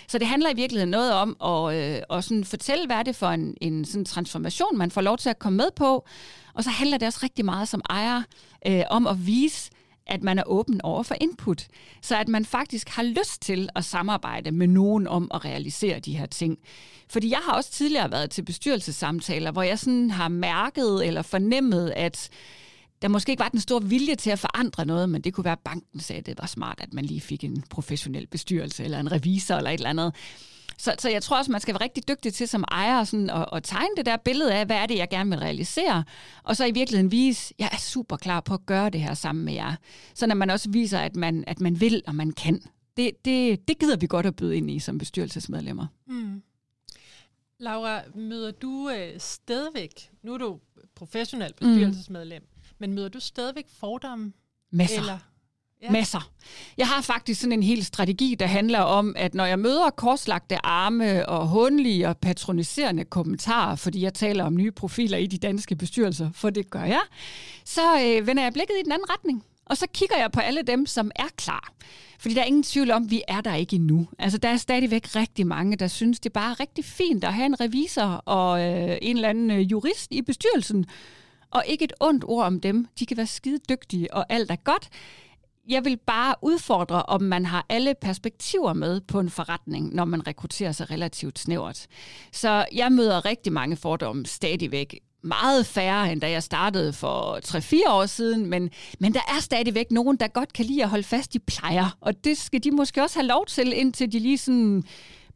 Så 0.08 0.18
det 0.18 0.28
handler 0.28 0.50
i 0.50 0.56
virkeligheden 0.56 0.90
noget 0.90 1.14
om 1.14 1.38
at, 1.44 1.76
øh, 1.76 2.18
at 2.18 2.24
sådan 2.24 2.44
fortælle, 2.44 2.86
hvad 2.86 2.96
er 2.96 3.04
det 3.04 3.16
for 3.16 3.28
en, 3.28 3.58
en 3.62 3.86
sådan 3.86 4.06
transformation, 4.06 4.78
man 4.78 4.92
får 4.92 5.02
lov 5.02 5.18
til 5.18 5.30
at 5.30 5.40
komme 5.40 5.58
med 5.58 5.72
på. 5.76 6.06
Og 6.54 6.64
så 6.64 6.70
handler 6.70 6.98
det 6.98 7.06
også 7.06 7.20
rigtig 7.24 7.46
meget 7.46 7.68
som 7.68 7.82
ejer 7.90 8.22
øh, 8.68 8.84
om 8.90 9.08
at 9.08 9.28
vise, 9.28 9.72
at 10.08 10.24
man 10.24 10.40
er 10.40 10.44
åben 10.46 10.82
over 10.82 11.04
for 11.04 11.16
input. 11.22 11.68
Så 12.02 12.18
at 12.18 12.28
man 12.28 12.46
faktisk 12.46 12.90
har 12.90 13.04
lyst 13.04 13.42
til 13.42 13.70
at 13.76 13.86
samarbejde 13.86 14.52
med 14.52 14.68
nogen 14.68 15.08
om 15.08 15.32
at 15.34 15.46
realisere 15.46 16.00
de 16.00 16.18
her 16.18 16.26
ting. 16.26 16.58
Fordi 17.10 17.30
jeg 17.30 17.40
har 17.44 17.54
også 17.54 17.72
tidligere 17.72 18.12
været 18.12 18.30
til 18.30 18.42
bestyrelsessamtaler, 18.42 19.52
hvor 19.52 19.62
jeg 19.62 19.80
sådan 19.80 20.12
har 20.12 20.28
mærket 20.28 21.08
eller 21.08 21.22
fornemmet, 21.22 21.94
at 21.96 22.30
der 23.02 23.08
måske 23.08 23.30
ikke 23.30 23.40
var 23.40 23.50
den 23.50 23.60
store 23.60 23.84
vilje 23.84 24.16
til 24.16 24.30
at 24.30 24.40
forandre 24.40 24.86
noget, 24.86 25.10
men 25.10 25.22
det 25.22 25.34
kunne 25.34 25.44
være, 25.44 25.52
at 25.52 25.60
banken 25.60 26.00
sagde, 26.00 26.20
at 26.20 26.26
det 26.26 26.36
var 26.40 26.48
smart, 26.48 26.80
at 26.82 26.94
man 26.94 27.06
lige 27.06 27.22
fik 27.22 27.44
en 27.44 27.64
professionel 27.70 28.28
bestyrelse 28.28 28.84
eller 28.84 29.00
en 29.00 29.12
revisor 29.12 29.56
eller 29.56 29.70
et 29.70 29.74
eller 29.74 29.90
andet. 29.90 30.16
Så, 30.78 30.96
så 31.00 31.10
jeg 31.10 31.24
tror 31.24 31.38
også, 31.38 31.52
man 31.52 31.62
skal 31.62 31.74
være 31.74 31.84
rigtig 31.84 32.08
dygtig 32.08 32.34
til 32.34 32.48
som 32.48 32.64
ejer 32.72 33.04
sådan, 33.04 33.30
at, 33.30 33.46
at 33.54 33.64
tegne 33.64 33.96
det 33.98 34.06
der 34.06 34.18
billede 34.18 34.54
af, 34.54 34.66
hvad 34.66 34.76
er 34.76 34.86
det, 34.86 34.98
jeg 34.98 35.10
gerne 35.10 35.30
vil 35.30 35.40
realisere, 35.40 36.04
og 36.44 36.58
så 36.58 36.66
i 36.66 36.72
virkeligheden 36.72 37.12
vise, 37.12 37.54
jeg 37.60 37.70
er 37.72 37.78
super 37.78 38.18
klar 38.18 38.42
på 38.42 38.54
at 38.54 38.66
gøre 38.66 38.90
det 38.90 39.02
her 39.02 39.14
sammen 39.14 39.46
med 39.46 39.54
jer. 39.54 39.76
Så 40.14 40.28
når 40.28 40.36
man 40.36 40.50
også 40.50 40.70
viser, 40.70 41.00
at 41.00 41.16
man, 41.16 41.44
at 41.48 41.62
man 41.62 41.82
vil 41.82 42.04
og 42.08 42.16
man 42.16 42.32
kan. 42.32 42.62
Det, 42.98 43.26
det, 43.26 43.68
det 43.68 43.80
gider 43.80 43.98
vi 43.98 44.08
godt 44.08 44.26
at 44.26 44.36
byde 44.36 44.58
ind 44.58 44.72
i 44.72 44.80
som 44.80 44.98
bestyrelsesmedlemmer. 44.98 45.88
Mm. 46.08 46.42
Laura, 47.60 48.02
møder 48.16 48.52
du 48.52 48.90
øh, 48.90 49.20
stadigvæk, 49.20 50.10
nu 50.24 50.34
er 50.34 50.38
du 50.38 50.60
professionel 50.96 51.54
bestyrelsesmedlem, 51.54 52.42
mm. 52.42 52.57
Men 52.80 52.94
møder 52.94 53.10
du 53.10 53.20
stadigvæk 53.20 53.66
fordomme? 53.80 54.34
Masser. 54.72 55.00
Eller 55.00 55.18
Ja. 55.82 55.92
Masser. 55.92 56.32
Jeg 56.78 56.88
har 56.88 57.02
faktisk 57.02 57.42
sådan 57.42 57.54
en 57.54 57.64
hel 57.64 57.86
strategi, 57.86 58.36
der 58.40 58.46
handler 58.46 58.80
om, 58.80 59.14
at 59.18 59.34
når 59.34 59.46
jeg 59.46 59.60
møder 59.60 59.90
korslagte 59.90 60.66
arme 60.66 61.30
og 61.30 61.48
hundlige 61.48 62.10
og 62.10 62.18
patroniserende 62.18 63.06
kommentarer, 63.06 63.76
fordi 63.76 64.02
jeg 64.02 64.14
taler 64.14 64.44
om 64.44 64.56
nye 64.56 64.72
profiler 64.72 65.18
i 65.18 65.28
de 65.28 65.38
danske 65.38 65.76
bestyrelser, 65.76 66.30
for 66.34 66.50
det 66.50 66.70
gør 66.70 66.84
jeg, 66.84 67.02
så 67.66 67.82
øh, 67.82 68.28
vender 68.28 68.44
jeg 68.44 68.54
blikket 68.54 68.76
i 68.80 68.84
den 68.84 68.92
anden 68.92 69.10
retning. 69.10 69.44
Og 69.66 69.78
så 69.78 69.88
kigger 69.94 70.18
jeg 70.18 70.32
på 70.32 70.40
alle 70.40 70.62
dem, 70.62 70.86
som 70.86 71.12
er 71.16 71.28
klar. 71.36 71.74
Fordi 72.20 72.36
der 72.36 72.42
er 72.42 72.46
ingen 72.46 72.64
tvivl 72.64 72.92
om, 72.92 73.04
at 73.04 73.12
vi 73.12 73.22
er 73.28 73.42
der 73.42 73.56
ikke 73.56 73.76
endnu. 73.76 74.08
Altså, 74.20 74.38
der 74.38 74.50
er 74.50 74.58
stadigvæk 74.58 75.16
rigtig 75.16 75.48
mange, 75.48 75.76
der 75.76 75.88
synes, 75.88 76.20
det 76.20 76.30
er 76.30 76.34
bare 76.34 76.54
rigtig 76.54 76.86
fint 76.86 77.24
at 77.24 77.34
have 77.34 77.46
en 77.46 77.60
revisor 77.62 78.04
og 78.26 78.62
øh, 78.62 78.98
en 79.02 79.16
eller 79.16 79.30
anden 79.30 79.52
øh, 79.52 79.60
jurist 79.72 80.12
i 80.12 80.22
bestyrelsen. 80.22 80.86
Og 81.52 81.64
ikke 81.68 81.86
et 81.86 81.94
ondt 82.00 82.24
ord 82.28 82.46
om 82.46 82.60
dem. 82.60 82.88
De 83.00 83.06
kan 83.06 83.18
være 83.18 83.28
skide 83.28 83.60
dygtige, 83.70 84.14
og 84.14 84.26
alt 84.30 84.52
er 84.52 84.56
godt 84.56 84.90
jeg 85.68 85.86
vil 85.86 85.98
bare 85.98 86.36
udfordre, 86.42 87.04
om 87.04 87.22
man 87.22 87.46
har 87.46 87.66
alle 87.70 87.96
perspektiver 88.02 88.74
med 88.74 89.02
på 89.02 89.20
en 89.20 89.30
forretning, 89.30 89.96
når 89.96 90.06
man 90.06 90.28
rekrutterer 90.28 90.72
sig 90.72 90.92
relativt 90.92 91.40
snævert. 91.40 91.88
Så 92.32 92.66
jeg 92.74 92.92
møder 92.92 93.26
rigtig 93.26 93.54
mange 93.54 93.76
fordomme 93.76 94.26
stadigvæk. 94.26 95.00
Meget 95.22 95.66
færre, 95.66 96.12
end 96.12 96.22
da 96.22 96.32
jeg 96.32 96.44
startede 96.44 96.94
for 96.94 97.40
3-4 97.46 97.92
år 97.92 98.06
siden, 98.06 98.46
men, 98.46 98.70
men 99.00 99.14
der 99.14 99.20
er 99.28 99.40
stadigvæk 99.42 99.92
nogen, 99.92 100.18
der 100.18 100.28
godt 100.28 100.54
kan 100.54 100.66
lide 100.66 100.84
at 100.84 100.90
holde 100.90 101.04
fast 101.04 101.36
i 101.36 101.40
plejer, 101.40 101.98
og 102.02 102.24
det 102.24 102.38
skal 102.38 102.64
de 102.64 102.72
måske 102.72 103.04
også 103.04 103.20
have 103.20 103.28
lov 103.28 103.46
til, 103.46 103.74
indtil 103.74 104.12
de 104.12 104.20
lige 104.20 104.38
sådan 104.38 104.84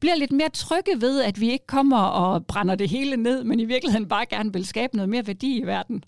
bliver 0.02 0.16
lidt 0.16 0.32
mere 0.32 0.50
trygge 0.50 1.02
ved, 1.02 1.22
at 1.22 1.40
vi 1.40 1.52
ikke 1.52 1.68
kommer 1.68 2.02
og 2.02 2.46
brænder 2.46 2.76
det 2.76 2.90
hele 2.90 3.18
ned, 3.18 3.44
men 3.44 3.60
i 3.60 3.66
virkeligheden 3.66 4.08
bare 4.08 4.26
gerne 4.26 4.54
vil 4.54 4.66
skabe 4.66 4.96
noget 4.96 5.10
mere 5.10 5.28
værdi 5.28 5.58
i 5.58 5.64
verden. 5.64 6.04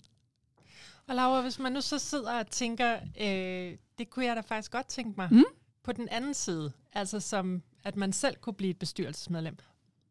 Og 1.08 1.14
Laura, 1.14 1.42
hvis 1.42 1.58
man 1.58 1.72
nu 1.72 1.80
så 1.80 1.98
sidder 1.98 2.38
og 2.38 2.46
tænker, 2.50 2.96
øh, 3.20 3.76
det 3.98 4.10
kunne 4.10 4.24
jeg 4.24 4.36
da 4.36 4.40
faktisk 4.40 4.72
godt 4.72 4.86
tænke 4.86 5.12
mig, 5.16 5.28
mm? 5.30 5.44
på 5.82 5.92
den 5.92 6.08
anden 6.08 6.34
side, 6.34 6.72
altså 6.92 7.20
som 7.20 7.62
at 7.84 7.96
man 7.96 8.12
selv 8.12 8.36
kunne 8.36 8.54
blive 8.54 8.70
et 8.70 8.78
bestyrelsesmedlem. 8.78 9.56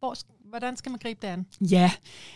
Hvor, 0.03 0.15
hvordan 0.49 0.77
skal 0.77 0.89
man 0.89 0.99
gribe 0.99 1.19
det 1.21 1.27
an? 1.27 1.45
Ja, 1.61 1.91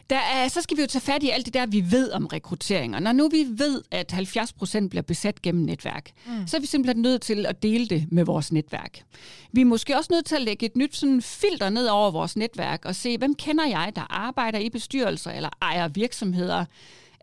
der 0.09 0.19
er, 0.19 0.47
så 0.47 0.61
skal 0.61 0.77
vi 0.77 0.81
jo 0.81 0.87
tage 0.87 1.01
fat 1.01 1.23
i 1.23 1.29
alt 1.29 1.45
det 1.45 1.53
der, 1.53 1.65
vi 1.65 1.91
ved 1.91 2.11
om 2.11 2.25
rekruttering. 2.25 2.99
når 2.99 3.11
nu 3.11 3.29
vi 3.29 3.45
ved, 3.49 3.81
at 3.91 4.11
70 4.11 4.53
procent 4.53 4.89
bliver 4.89 5.03
besat 5.03 5.41
gennem 5.41 5.65
netværk, 5.65 6.11
mm. 6.27 6.47
så 6.47 6.57
er 6.57 6.61
vi 6.61 6.67
simpelthen 6.67 7.01
nødt 7.01 7.21
til 7.21 7.45
at 7.45 7.63
dele 7.63 7.87
det 7.87 8.07
med 8.11 8.25
vores 8.25 8.51
netværk. 8.51 9.03
Vi 9.51 9.61
er 9.61 9.65
måske 9.65 9.97
også 9.97 10.07
nødt 10.13 10.25
til 10.25 10.35
at 10.35 10.41
lægge 10.41 10.65
et 10.65 10.75
nyt 10.75 10.95
sådan, 10.95 11.21
filter 11.21 11.69
ned 11.69 11.87
over 11.87 12.11
vores 12.11 12.35
netværk 12.35 12.85
og 12.85 12.95
se, 12.95 13.17
hvem 13.17 13.35
kender 13.35 13.65
jeg, 13.65 13.91
der 13.95 14.13
arbejder 14.13 14.59
i 14.59 14.69
bestyrelser 14.69 15.31
eller 15.31 15.49
ejer 15.61 15.87
virksomheder, 15.87 16.65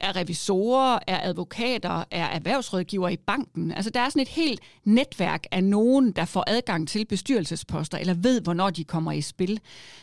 er 0.05 0.17
revisorer, 0.17 0.99
er 1.07 1.29
advokater, 1.29 2.05
er 2.11 2.25
erhvervsrådgiver 2.27 3.09
i 3.09 3.17
banken. 3.17 3.73
Altså 3.73 3.91
der 3.91 4.01
er 4.01 4.09
sådan 4.09 4.23
et 4.23 4.29
helt 4.29 4.61
netværk 4.85 5.47
af 5.51 5.65
nogen, 5.65 6.13
der 6.13 6.25
får 6.25 6.45
adgang 6.47 6.89
til 6.89 7.07
bestyrelsesposter, 7.07 7.99
eller 7.99 8.15
ved, 8.15 8.41
hvornår 8.41 8.71
de 8.71 8.85
kommer 8.85 9.13
i 9.13 9.21
spil. 9.21 9.61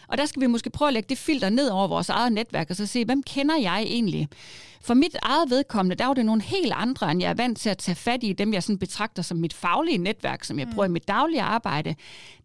Og 0.08 0.18
der 0.18 0.26
skal 0.26 0.42
vi 0.42 0.48
måske 0.48 0.70
prøve 0.70 0.88
at 0.88 0.94
lægge 0.94 1.10
det 1.10 1.18
filter 1.18 1.50
ned 1.50 1.68
over 1.70 1.88
vores 1.88 2.10
eget 2.10 2.32
netværk, 2.32 2.70
og 2.70 2.76
så 2.76 2.86
se, 2.86 3.06
hvem 3.06 3.24
kender 3.24 3.58
jeg 3.58 3.84
egentlig? 3.88 4.28
For 4.84 4.94
mit 4.94 5.16
eget 5.22 5.50
vedkommende, 5.50 5.96
der 5.96 6.06
var 6.06 6.14
det 6.14 6.26
nogle 6.26 6.42
helt 6.42 6.74
andre, 6.76 7.12
end 7.12 7.22
jeg 7.22 7.30
er 7.30 7.34
vant 7.34 7.58
til 7.58 7.70
at 7.70 7.78
tage 7.78 7.96
fat 7.96 8.24
i, 8.24 8.34
dem 8.34 8.54
jeg 8.54 8.64
sådan 8.64 8.78
betragter 8.78 9.22
som 9.22 9.38
mit 9.38 9.54
faglige 9.54 9.98
netværk, 9.98 10.44
som 10.44 10.60
jeg 10.60 10.68
bruger 10.74 10.88
mm. 10.88 10.92
i 10.92 10.94
mit 10.94 11.08
daglige 11.08 11.42
arbejde. 11.42 11.96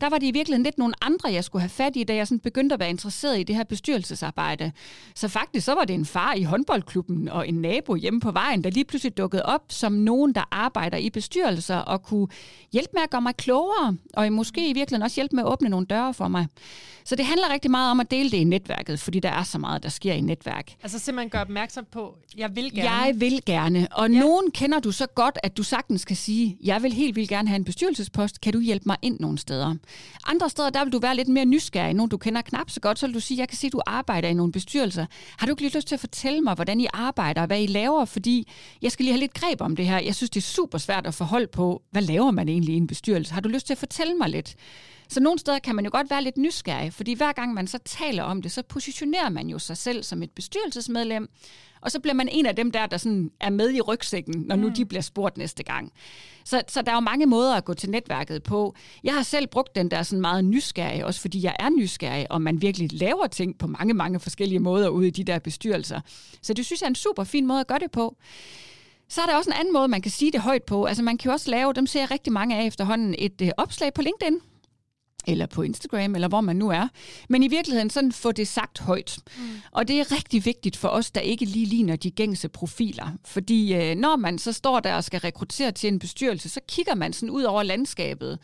Der 0.01 0.11
var 0.11 0.18
det 0.18 0.27
i 0.27 0.31
virkeligheden 0.31 0.62
lidt 0.62 0.79
nogle 0.79 0.94
andre, 1.03 1.33
jeg 1.33 1.44
skulle 1.44 1.62
have 1.62 1.68
fat 1.68 1.96
i, 1.96 2.05
da 2.05 2.14
jeg 2.14 2.27
sådan 2.27 2.40
begyndte 2.40 2.75
at 2.75 2.81
være 2.81 2.90
interesseret 2.90 3.40
i 3.40 3.42
det 3.42 3.57
her 3.57 3.64
bestyrelsesarbejde. 3.64 4.72
Så 5.14 5.29
faktisk 5.29 5.64
så 5.64 5.75
var 5.75 5.85
det 5.85 5.94
en 5.94 6.05
far 6.05 6.35
i 6.35 6.42
håndboldklubben, 6.42 7.29
og 7.29 7.49
en 7.49 7.55
nabo 7.55 7.94
hjemme 7.94 8.20
på 8.20 8.31
vejen, 8.31 8.64
der 8.64 8.70
lige 8.70 8.85
pludselig 8.85 9.16
dukkede 9.16 9.42
op 9.42 9.62
som 9.68 9.92
nogen, 9.92 10.35
der 10.35 10.49
arbejder 10.51 10.99
i 10.99 11.11
bestyrelser 11.11 11.77
og 11.77 12.03
kunne 12.03 12.29
hjælpe 12.72 12.90
med 12.92 13.03
at 13.03 13.11
gøre 13.11 13.22
mig 13.22 13.37
klogere, 13.37 13.96
og 14.14 14.33
måske 14.33 14.70
i 14.70 14.72
virkeligheden 14.72 15.03
også 15.03 15.14
hjælpe 15.14 15.37
med 15.37 15.44
at 15.44 15.49
åbne 15.49 15.68
nogle 15.68 15.87
døre 15.87 16.14
for 16.14 16.29
mig. 16.29 16.46
Så 17.05 17.16
det 17.16 17.25
handler 17.25 17.53
rigtig 17.53 17.70
meget 17.70 17.90
om 17.90 18.01
at 18.01 18.11
dele 18.11 18.31
det 18.31 18.37
i 18.37 18.44
netværket, 18.44 19.01
fordi 19.01 19.20
der 19.20 19.29
er 19.29 19.42
så 19.42 19.59
meget, 19.59 19.83
der 19.83 19.88
sker 19.88 20.12
i 20.12 20.20
netværk. 20.20 20.72
Altså 20.83 20.99
simpelthen 20.99 21.31
gøre 21.31 21.42
opmærksom 21.42 21.87
på, 21.92 22.14
jeg 22.36 22.56
vil 22.56 22.74
gerne. 22.74 22.90
Jeg 22.90 23.20
vil 23.20 23.44
gerne. 23.46 23.88
Og 23.90 24.10
ja. 24.10 24.18
nogen 24.18 24.50
kender 24.50 24.80
du 24.80 24.92
så 24.92 25.06
godt, 25.06 25.38
at 25.42 25.56
du 25.56 25.62
sagtens 25.62 26.04
kan 26.04 26.16
sige, 26.16 26.58
jeg 26.64 26.82
vil 26.82 26.92
helt 26.92 27.16
vildt 27.16 27.28
gerne 27.28 27.48
have 27.48 27.56
en 27.56 27.64
bestyrelsespost. 27.64 28.40
Kan 28.40 28.52
du 28.52 28.60
hjælpe 28.60 28.82
mig 28.86 28.96
ind 29.02 29.20
nogle 29.20 29.38
steder? 29.38 29.74
Andre 30.26 30.50
steder, 30.50 30.70
der 30.70 30.84
vil 30.84 30.92
du 30.92 30.98
være 30.98 31.16
lidt 31.16 31.28
mere 31.28 31.44
nysgerrig. 31.44 31.94
Nogen 31.94 32.10
du 32.10 32.16
kender 32.16 32.42
knap 32.42 32.70
så 32.70 32.80
godt, 32.80 32.98
så 32.98 33.06
vil 33.06 33.14
du 33.14 33.20
sige, 33.20 33.38
jeg 33.38 33.48
kan 33.48 33.58
se, 33.58 33.66
at 33.66 33.72
du 33.72 33.80
arbejder 33.86 34.28
i 34.28 34.34
nogle 34.34 34.52
bestyrelser. 34.52 35.06
Har 35.38 35.46
du 35.46 35.52
ikke 35.52 35.62
lige 35.62 35.76
lyst 35.76 35.88
til 35.88 35.94
at 35.94 36.00
fortælle 36.00 36.40
mig, 36.40 36.54
hvordan 36.54 36.80
I 36.80 36.86
arbejder 36.92 37.40
og 37.40 37.46
hvad 37.46 37.62
I 37.62 37.66
laver? 37.66 38.04
Fordi 38.04 38.48
jeg 38.82 38.92
skal 38.92 39.04
lige 39.04 39.12
have 39.12 39.20
lidt 39.20 39.34
greb 39.34 39.60
om 39.60 39.76
det 39.76 39.86
her. 39.86 39.98
Jeg 39.98 40.14
synes, 40.14 40.30
det 40.30 40.40
er 40.40 40.44
super 40.44 40.78
svært 40.78 41.06
at 41.06 41.14
forholde 41.14 41.46
på, 41.46 41.82
hvad 41.90 42.02
laver 42.02 42.30
man 42.30 42.48
egentlig 42.48 42.74
i 42.74 42.76
en 42.76 42.86
bestyrelse? 42.86 43.34
Har 43.34 43.40
du 43.40 43.48
lyst 43.48 43.66
til 43.66 43.74
at 43.74 43.78
fortælle 43.78 44.14
mig 44.14 44.28
lidt? 44.28 44.56
Så 45.08 45.20
nogle 45.20 45.38
steder 45.38 45.58
kan 45.58 45.74
man 45.74 45.84
jo 45.84 45.90
godt 45.90 46.10
være 46.10 46.22
lidt 46.22 46.36
nysgerrig, 46.36 46.92
fordi 46.92 47.14
hver 47.14 47.32
gang 47.32 47.54
man 47.54 47.66
så 47.66 47.78
taler 47.84 48.22
om 48.22 48.42
det, 48.42 48.52
så 48.52 48.62
positionerer 48.62 49.28
man 49.28 49.48
jo 49.48 49.58
sig 49.58 49.76
selv 49.76 50.02
som 50.02 50.22
et 50.22 50.30
bestyrelsesmedlem, 50.30 51.28
og 51.87 51.92
så 51.92 52.01
bliver 52.01 52.14
man 52.14 52.29
en 52.33 52.46
af 52.46 52.57
dem 52.57 52.70
der, 52.70 52.87
der 52.87 52.96
sådan 52.96 53.31
er 53.40 53.51
med 53.51 53.72
i 53.72 53.81
rygsækken, 53.81 54.44
når 54.46 54.57
nu 54.57 54.68
mm. 54.68 54.75
de 54.75 54.85
bliver 54.85 55.03
spurgt 55.03 55.38
næste 55.38 55.62
gang. 55.62 55.92
Så, 56.44 56.62
så 56.68 56.83
der 56.83 56.90
er 56.90 56.94
jo 56.94 57.01
mange 57.01 57.27
måder 57.27 57.55
at 57.55 57.64
gå 57.64 57.75
til 57.75 57.90
netværket 57.90 58.42
på. 58.42 58.75
Jeg 59.05 59.14
har 59.14 59.22
selv 59.22 59.46
brugt 59.46 59.75
den 59.75 59.90
der 59.90 60.03
sådan 60.03 60.20
meget 60.20 60.44
nysgerrig, 60.44 61.05
også 61.05 61.20
fordi 61.20 61.42
jeg 61.42 61.57
er 61.59 61.68
nysgerrig, 61.70 62.33
og 62.33 62.42
man 62.42 62.62
virkelig 62.62 62.92
laver 62.92 63.27
ting 63.27 63.59
på 63.59 63.66
mange, 63.66 63.94
mange 63.94 64.20
forskellige 64.20 64.59
måder 64.59 64.88
ude 64.88 65.07
i 65.09 65.11
de 65.11 65.25
der 65.25 65.38
bestyrelser. 65.38 66.01
Så 66.42 66.55
det 66.55 66.66
synes 66.66 66.81
jeg 66.81 66.87
er 66.87 66.90
en 66.90 66.94
super 66.94 67.25
fin 67.25 67.46
måde 67.46 67.61
at 67.61 67.66
gøre 67.66 67.79
det 67.79 67.90
på. 67.90 68.16
Så 69.09 69.20
er 69.22 69.27
der 69.27 69.37
også 69.37 69.51
en 69.51 69.57
anden 69.61 69.72
måde, 69.72 69.88
man 69.88 70.03
kan 70.03 70.11
sige 70.11 70.33
det 70.33 70.40
højt 70.40 70.62
på. 70.62 70.85
Altså 70.85 71.03
man 71.03 71.18
kan 71.18 71.29
jo 71.29 71.33
også 71.33 71.51
lave, 71.51 71.72
dem 71.72 71.87
ser 71.87 72.01
jeg 72.01 72.11
rigtig 72.11 72.33
mange 72.33 72.57
af 72.57 72.66
efterhånden, 72.66 73.14
et 73.18 73.42
øh, 73.42 73.51
opslag 73.57 73.94
på 73.94 74.03
LinkedIn, 74.03 74.40
eller 75.26 75.46
på 75.46 75.62
Instagram, 75.62 76.14
eller 76.14 76.28
hvor 76.28 76.40
man 76.40 76.56
nu 76.56 76.68
er. 76.70 76.88
Men 77.28 77.42
i 77.42 77.48
virkeligheden 77.48 77.90
sådan 77.90 78.12
få 78.12 78.32
det 78.32 78.48
sagt 78.48 78.78
højt. 78.78 79.18
Mm. 79.38 79.42
Og 79.70 79.88
det 79.88 80.00
er 80.00 80.12
rigtig 80.12 80.44
vigtigt 80.44 80.76
for 80.76 80.88
os, 80.88 81.10
der 81.10 81.20
ikke 81.20 81.44
lige 81.44 81.66
ligner 81.66 81.96
de 81.96 82.10
gængse 82.10 82.48
profiler. 82.48 83.08
Fordi 83.24 83.74
øh, 83.74 83.96
når 83.96 84.16
man 84.16 84.38
så 84.38 84.52
står 84.52 84.80
der 84.80 84.94
og 84.94 85.04
skal 85.04 85.20
rekruttere 85.20 85.72
til 85.72 85.88
en 85.88 85.98
bestyrelse, 85.98 86.48
så 86.48 86.60
kigger 86.68 86.94
man 86.94 87.12
sådan 87.12 87.30
ud 87.30 87.42
over 87.42 87.62
landskabet 87.62 88.38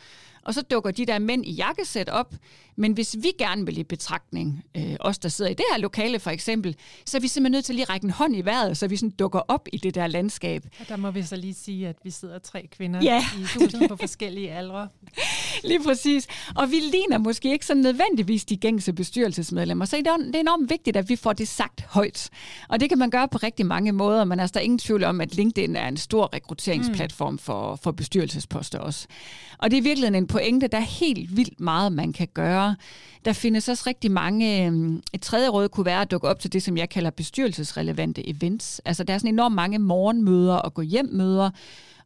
og 0.45 0.53
så 0.53 0.61
dukker 0.61 0.91
de 0.91 1.05
der 1.05 1.19
mænd 1.19 1.45
i 1.45 1.51
jakkesæt 1.51 2.09
op. 2.09 2.35
Men 2.75 2.93
hvis 2.93 3.15
vi 3.21 3.31
gerne 3.37 3.65
vil 3.65 3.77
i 3.77 3.83
betragtning, 3.83 4.63
øh, 4.77 4.95
os 4.99 5.17
der 5.17 5.29
sidder 5.29 5.51
i 5.51 5.53
det 5.53 5.65
her 5.71 5.79
lokale 5.79 6.19
for 6.19 6.29
eksempel, 6.29 6.75
så 7.05 7.17
er 7.17 7.21
vi 7.21 7.27
simpelthen 7.27 7.51
nødt 7.51 7.65
til 7.65 7.73
at 7.73 7.75
lige 7.75 7.85
række 7.85 8.03
en 8.03 8.09
hånd 8.09 8.35
i 8.35 8.41
vejret, 8.41 8.77
så 8.77 8.87
vi 8.87 8.97
sådan 8.97 9.09
dukker 9.09 9.39
op 9.39 9.67
i 9.73 9.77
det 9.77 9.95
der 9.95 10.07
landskab. 10.07 10.65
Og 10.79 10.89
der 10.89 10.97
må 10.97 11.11
vi 11.11 11.23
så 11.23 11.35
lige 11.35 11.53
sige, 11.53 11.87
at 11.87 11.95
vi 12.03 12.11
sidder 12.11 12.39
tre 12.39 12.67
kvinder 12.71 13.01
ja. 13.03 13.25
i 13.37 13.41
huset 13.41 13.89
på 13.89 13.95
forskellige 13.95 14.51
aldre. 14.51 14.87
Lige 15.63 15.83
præcis. 15.83 16.27
Og 16.55 16.71
vi 16.71 16.75
ligner 16.75 17.17
måske 17.17 17.51
ikke 17.51 17.65
så 17.65 17.73
nødvendigvis 17.73 18.45
de 18.45 18.57
gængse 18.57 18.93
bestyrelsesmedlemmer, 18.93 19.85
så 19.85 19.97
det 19.97 20.07
er 20.35 20.39
enormt 20.39 20.69
vigtigt, 20.69 20.97
at 20.97 21.09
vi 21.09 21.15
får 21.15 21.33
det 21.33 21.47
sagt 21.47 21.81
højt. 21.81 22.29
Og 22.69 22.79
det 22.79 22.89
kan 22.89 22.97
man 22.97 23.09
gøre 23.09 23.27
på 23.27 23.37
rigtig 23.37 23.65
mange 23.65 23.91
måder, 23.91 24.23
men 24.23 24.39
altså, 24.39 24.53
der 24.53 24.59
er 24.59 24.63
ingen 24.63 24.79
tvivl 24.79 25.03
om, 25.03 25.21
at 25.21 25.35
LinkedIn 25.35 25.75
er 25.75 25.87
en 25.87 25.97
stor 25.97 26.33
rekrutteringsplatform 26.33 27.37
for, 27.37 27.75
for 27.75 27.91
bestyrelsesposter 27.91 28.79
også. 28.79 29.07
Og 29.57 29.71
det 29.71 29.77
er 29.77 29.81
virkelig 29.81 30.07
en 30.07 30.27
pointe, 30.33 30.67
der 30.67 30.77
er 30.77 30.81
helt 30.81 31.37
vildt 31.37 31.59
meget, 31.59 31.91
man 31.91 32.13
kan 32.13 32.27
gøre. 32.33 32.75
Der 33.25 33.33
findes 33.33 33.69
også 33.69 33.83
rigtig 33.87 34.11
mange... 34.11 34.65
Øhm, 34.65 35.01
et 35.13 35.21
tredje 35.21 35.47
råd 35.47 35.69
kunne 35.69 35.85
være 35.85 36.01
at 36.01 36.11
dukke 36.11 36.27
op 36.27 36.39
til 36.39 36.53
det, 36.53 36.63
som 36.63 36.77
jeg 36.77 36.89
kalder 36.89 37.09
bestyrelsesrelevante 37.09 38.29
events. 38.29 38.81
Altså 38.85 39.03
der 39.03 39.13
er 39.13 39.17
sådan 39.17 39.33
enormt 39.33 39.55
mange 39.55 39.79
morgenmøder 39.79 40.55
og 40.55 40.73
gå 40.73 40.81
hjem 40.81 41.09
møder, 41.11 41.49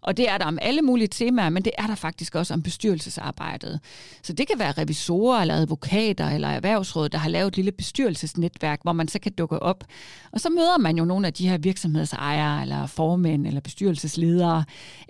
og 0.08 0.18
det 0.18 0.30
er 0.30 0.38
der 0.38 0.46
om 0.46 0.60
alle 0.62 0.82
mulige 0.82 1.08
temaer, 1.08 1.50
men 1.50 1.66
det 1.66 1.72
er 1.78 1.88
der 1.88 1.96
faktisk 1.96 2.36
også 2.36 2.54
om 2.54 2.62
bestyrelsesarbejdet. 2.62 3.80
Så 4.24 4.34
det 4.34 4.48
kan 4.48 4.60
være 4.60 4.72
revisorer 4.72 5.42
eller 5.42 5.56
advokater 5.56 6.30
eller 6.30 6.48
erhvervsråd, 6.48 7.10
der 7.10 7.18
har 7.18 7.30
lavet 7.30 7.48
et 7.48 7.56
lille 7.56 7.72
bestyrelsesnetværk, 7.72 8.80
hvor 8.84 8.94
man 8.94 9.08
så 9.08 9.20
kan 9.20 9.32
dukke 9.32 9.60
op. 9.60 9.84
Og 10.32 10.40
så 10.40 10.50
møder 10.50 10.78
man 10.78 10.98
jo 10.98 11.06
nogle 11.06 11.28
af 11.28 11.34
de 11.34 11.50
her 11.50 11.58
virksomhedsejere 11.58 12.62
eller 12.62 12.86
formænd 12.86 13.48
eller 13.48 13.62
bestyrelsesledere, 13.62 14.64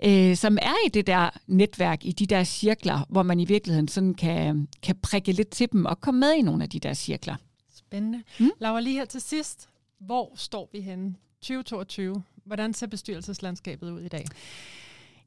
øh, 0.04 0.36
som 0.36 0.58
er 0.62 0.74
i 0.86 0.88
det 0.88 1.06
der 1.06 1.30
netværk, 1.46 2.04
i 2.04 2.12
de 2.12 2.26
der 2.26 2.44
cirkler, 2.44 3.06
hvor 3.08 3.22
man 3.22 3.40
i 3.40 3.44
virkeligheden 3.44 3.88
sådan 3.88 4.14
kan, 4.14 4.68
kan 4.82 4.96
prikke 5.02 5.32
lidt 5.32 5.48
til 5.48 5.72
dem 5.72 5.84
og 5.84 6.00
komme 6.00 6.20
med 6.20 6.34
i 6.34 6.42
nogle 6.42 6.62
af 6.62 6.70
de 6.70 6.78
der 6.78 6.94
cirkler. 6.94 7.36
Spændende. 7.74 8.22
Mm? 8.40 8.50
Laura, 8.58 8.80
lige 8.80 8.98
her 8.98 9.04
til 9.04 9.20
sidst. 9.20 9.68
Hvor 10.00 10.32
står 10.36 10.68
vi 10.72 10.80
henne 10.80 11.14
2022? 11.40 12.22
Hvordan 12.44 12.74
ser 12.74 12.86
bestyrelseslandskabet 12.86 13.90
ud 13.90 14.00
i 14.00 14.08
dag? 14.08 14.24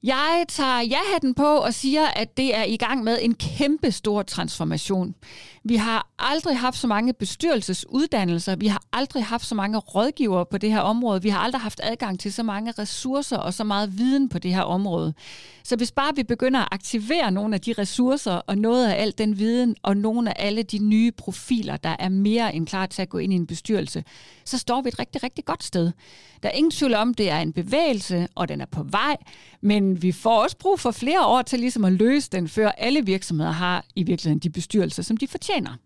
Jeg 0.04 0.46
tager 0.48 0.80
ja-hatten 0.80 1.34
på 1.34 1.56
og 1.56 1.74
siger, 1.74 2.06
at 2.08 2.38
det 2.38 2.56
er 2.56 2.64
i 2.64 2.78
gang 2.78 3.04
med 3.04 3.18
en 3.22 3.34
kæmpe 3.34 3.92
stor 3.92 4.22
transformation. 4.22 5.16
Vi 5.64 5.76
har 5.76 6.08
aldrig 6.20 6.60
haft 6.60 6.78
så 6.78 6.88
mange 6.88 7.14
bestyrelsesuddannelser, 7.14 8.56
vi 8.56 8.68
har 8.68 8.84
aldrig 8.94 9.26
haft 9.26 9.46
så 9.46 9.56
mange 9.56 9.78
rådgivere 9.78 10.46
på 10.46 10.58
det 10.58 10.72
her 10.72 10.80
område, 10.80 11.22
vi 11.22 11.30
har 11.30 11.40
aldrig 11.40 11.62
haft 11.62 11.80
adgang 11.84 12.20
til 12.20 12.34
så 12.34 12.44
mange 12.44 12.72
ressourcer 12.72 13.38
og 13.38 13.54
så 13.54 13.64
meget 13.64 13.98
viden 13.98 14.30
på 14.30 14.40
det 14.40 14.54
her 14.54 14.62
område. 14.62 15.14
Så 15.64 15.76
hvis 15.76 15.92
bare 15.92 16.16
vi 16.16 16.24
begynder 16.24 16.60
at 16.60 16.68
aktivere 16.72 17.32
nogle 17.32 17.56
af 17.56 17.62
de 17.62 17.74
ressourcer 17.74 18.32
og 18.34 18.58
noget 18.58 18.88
af 18.88 19.02
al 19.02 19.14
den 19.18 19.40
viden 19.40 19.76
og 19.84 19.98
nogle 19.98 20.38
af 20.38 20.46
alle 20.48 20.64
de 20.64 20.80
nye 20.80 21.12
profiler, 21.12 21.78
der 21.78 21.96
er 22.00 22.10
mere 22.10 22.56
end 22.56 22.68
klar 22.68 22.86
til 22.86 23.02
at 23.02 23.10
gå 23.10 23.18
ind 23.18 23.34
i 23.34 23.36
en 23.36 23.48
bestyrelse, 23.48 24.04
så 24.46 24.58
står 24.58 24.82
vi 24.82 24.88
et 24.88 25.00
rigtig, 25.00 25.24
rigtig 25.24 25.46
godt 25.46 25.64
sted. 25.64 25.92
Der 26.44 26.50
er 26.50 26.54
ingen 26.54 26.72
tvivl 26.72 26.94
om, 26.94 27.14
det 27.14 27.30
er 27.30 27.40
en 27.40 27.54
bevægelse, 27.54 28.28
og 28.36 28.48
den 28.48 28.62
er 28.62 28.66
på 28.66 28.84
vej, 28.84 29.18
men 29.62 29.91
vi 30.00 30.12
får 30.12 30.44
også 30.44 30.58
brug 30.58 30.80
for 30.80 30.92
flere 30.92 31.26
år 31.26 31.42
til 31.42 31.60
ligesom 31.60 31.86
at 31.86 31.94
løse 31.94 32.30
den, 32.32 32.48
før 32.48 32.70
alle 32.70 33.06
virksomheder 33.06 33.52
har 33.52 33.86
i 33.96 34.04
virkeligheden 34.04 34.40
de 34.40 34.50
bestyrelser, 34.50 35.04
som 35.04 35.18
de 35.18 35.28
fortjener. 35.28 35.78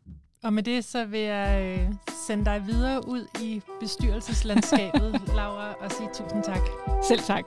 Og 0.44 0.54
med 0.54 0.64
det 0.64 0.86
så 0.86 1.06
vil 1.06 1.20
jeg 1.20 1.78
øh, 1.80 1.94
sende 2.28 2.46
dig 2.46 2.64
videre 2.68 3.08
ud 3.08 3.28
i 3.42 3.62
bestyrelseslandskabet, 3.80 5.22
Laura, 5.36 5.74
og 5.74 5.92
sige 5.92 6.10
tusind 6.14 6.44
tak. 6.44 6.62
Selv 7.08 7.20
tak. 7.20 7.46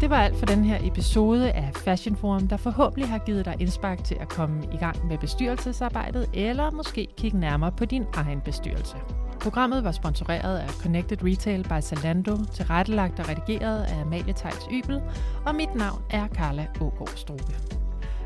Det 0.00 0.10
var 0.10 0.22
alt 0.22 0.36
for 0.36 0.46
den 0.46 0.64
her 0.64 0.78
episode 0.82 1.52
af 1.52 1.70
Fashion 1.74 2.16
Forum, 2.16 2.48
der 2.48 2.56
forhåbentlig 2.56 3.08
har 3.08 3.18
givet 3.18 3.44
dig 3.44 3.56
indspark 3.60 4.04
til 4.04 4.16
at 4.20 4.28
komme 4.28 4.64
i 4.74 4.76
gang 4.76 5.06
med 5.06 5.18
bestyrelsesarbejdet, 5.18 6.30
eller 6.34 6.70
måske 6.70 7.08
kigge 7.16 7.38
nærmere 7.38 7.72
på 7.72 7.84
din 7.84 8.04
egen 8.14 8.40
bestyrelse. 8.40 8.96
Programmet 9.44 9.84
var 9.84 9.92
sponsoreret 9.92 10.58
af 10.58 10.68
Connected 10.68 11.24
Retail 11.24 11.64
by 11.64 11.80
Zalando, 11.80 12.36
tilrettelagt 12.52 13.20
og 13.20 13.28
redigeret 13.28 13.82
af 13.82 14.00
Amalie 14.00 14.32
Tejs 14.32 14.68
Ybel, 14.72 15.02
og 15.46 15.54
mit 15.54 15.74
navn 15.74 16.02
er 16.10 16.28
Carla 16.28 16.66
Ågaard 16.80 17.16
Strube. 17.16 17.54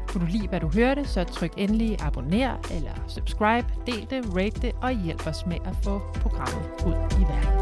Kunne 0.09 0.27
du 0.27 0.31
lide, 0.31 0.49
hvad 0.49 0.61
du 0.61 0.69
hørte, 0.69 1.05
så 1.05 1.25
tryk 1.25 1.53
endelig 1.57 2.03
abonner 2.03 2.57
eller 2.71 2.93
subscribe, 3.09 3.67
del 3.87 4.07
det, 4.11 4.37
rate 4.37 4.61
det 4.61 4.73
og 4.83 4.93
hjælp 5.05 5.27
os 5.27 5.47
med 5.47 5.57
at 5.65 5.77
få 5.83 6.01
programmet 6.15 6.65
ud 6.87 7.21
i 7.21 7.23
verden. 7.23 7.58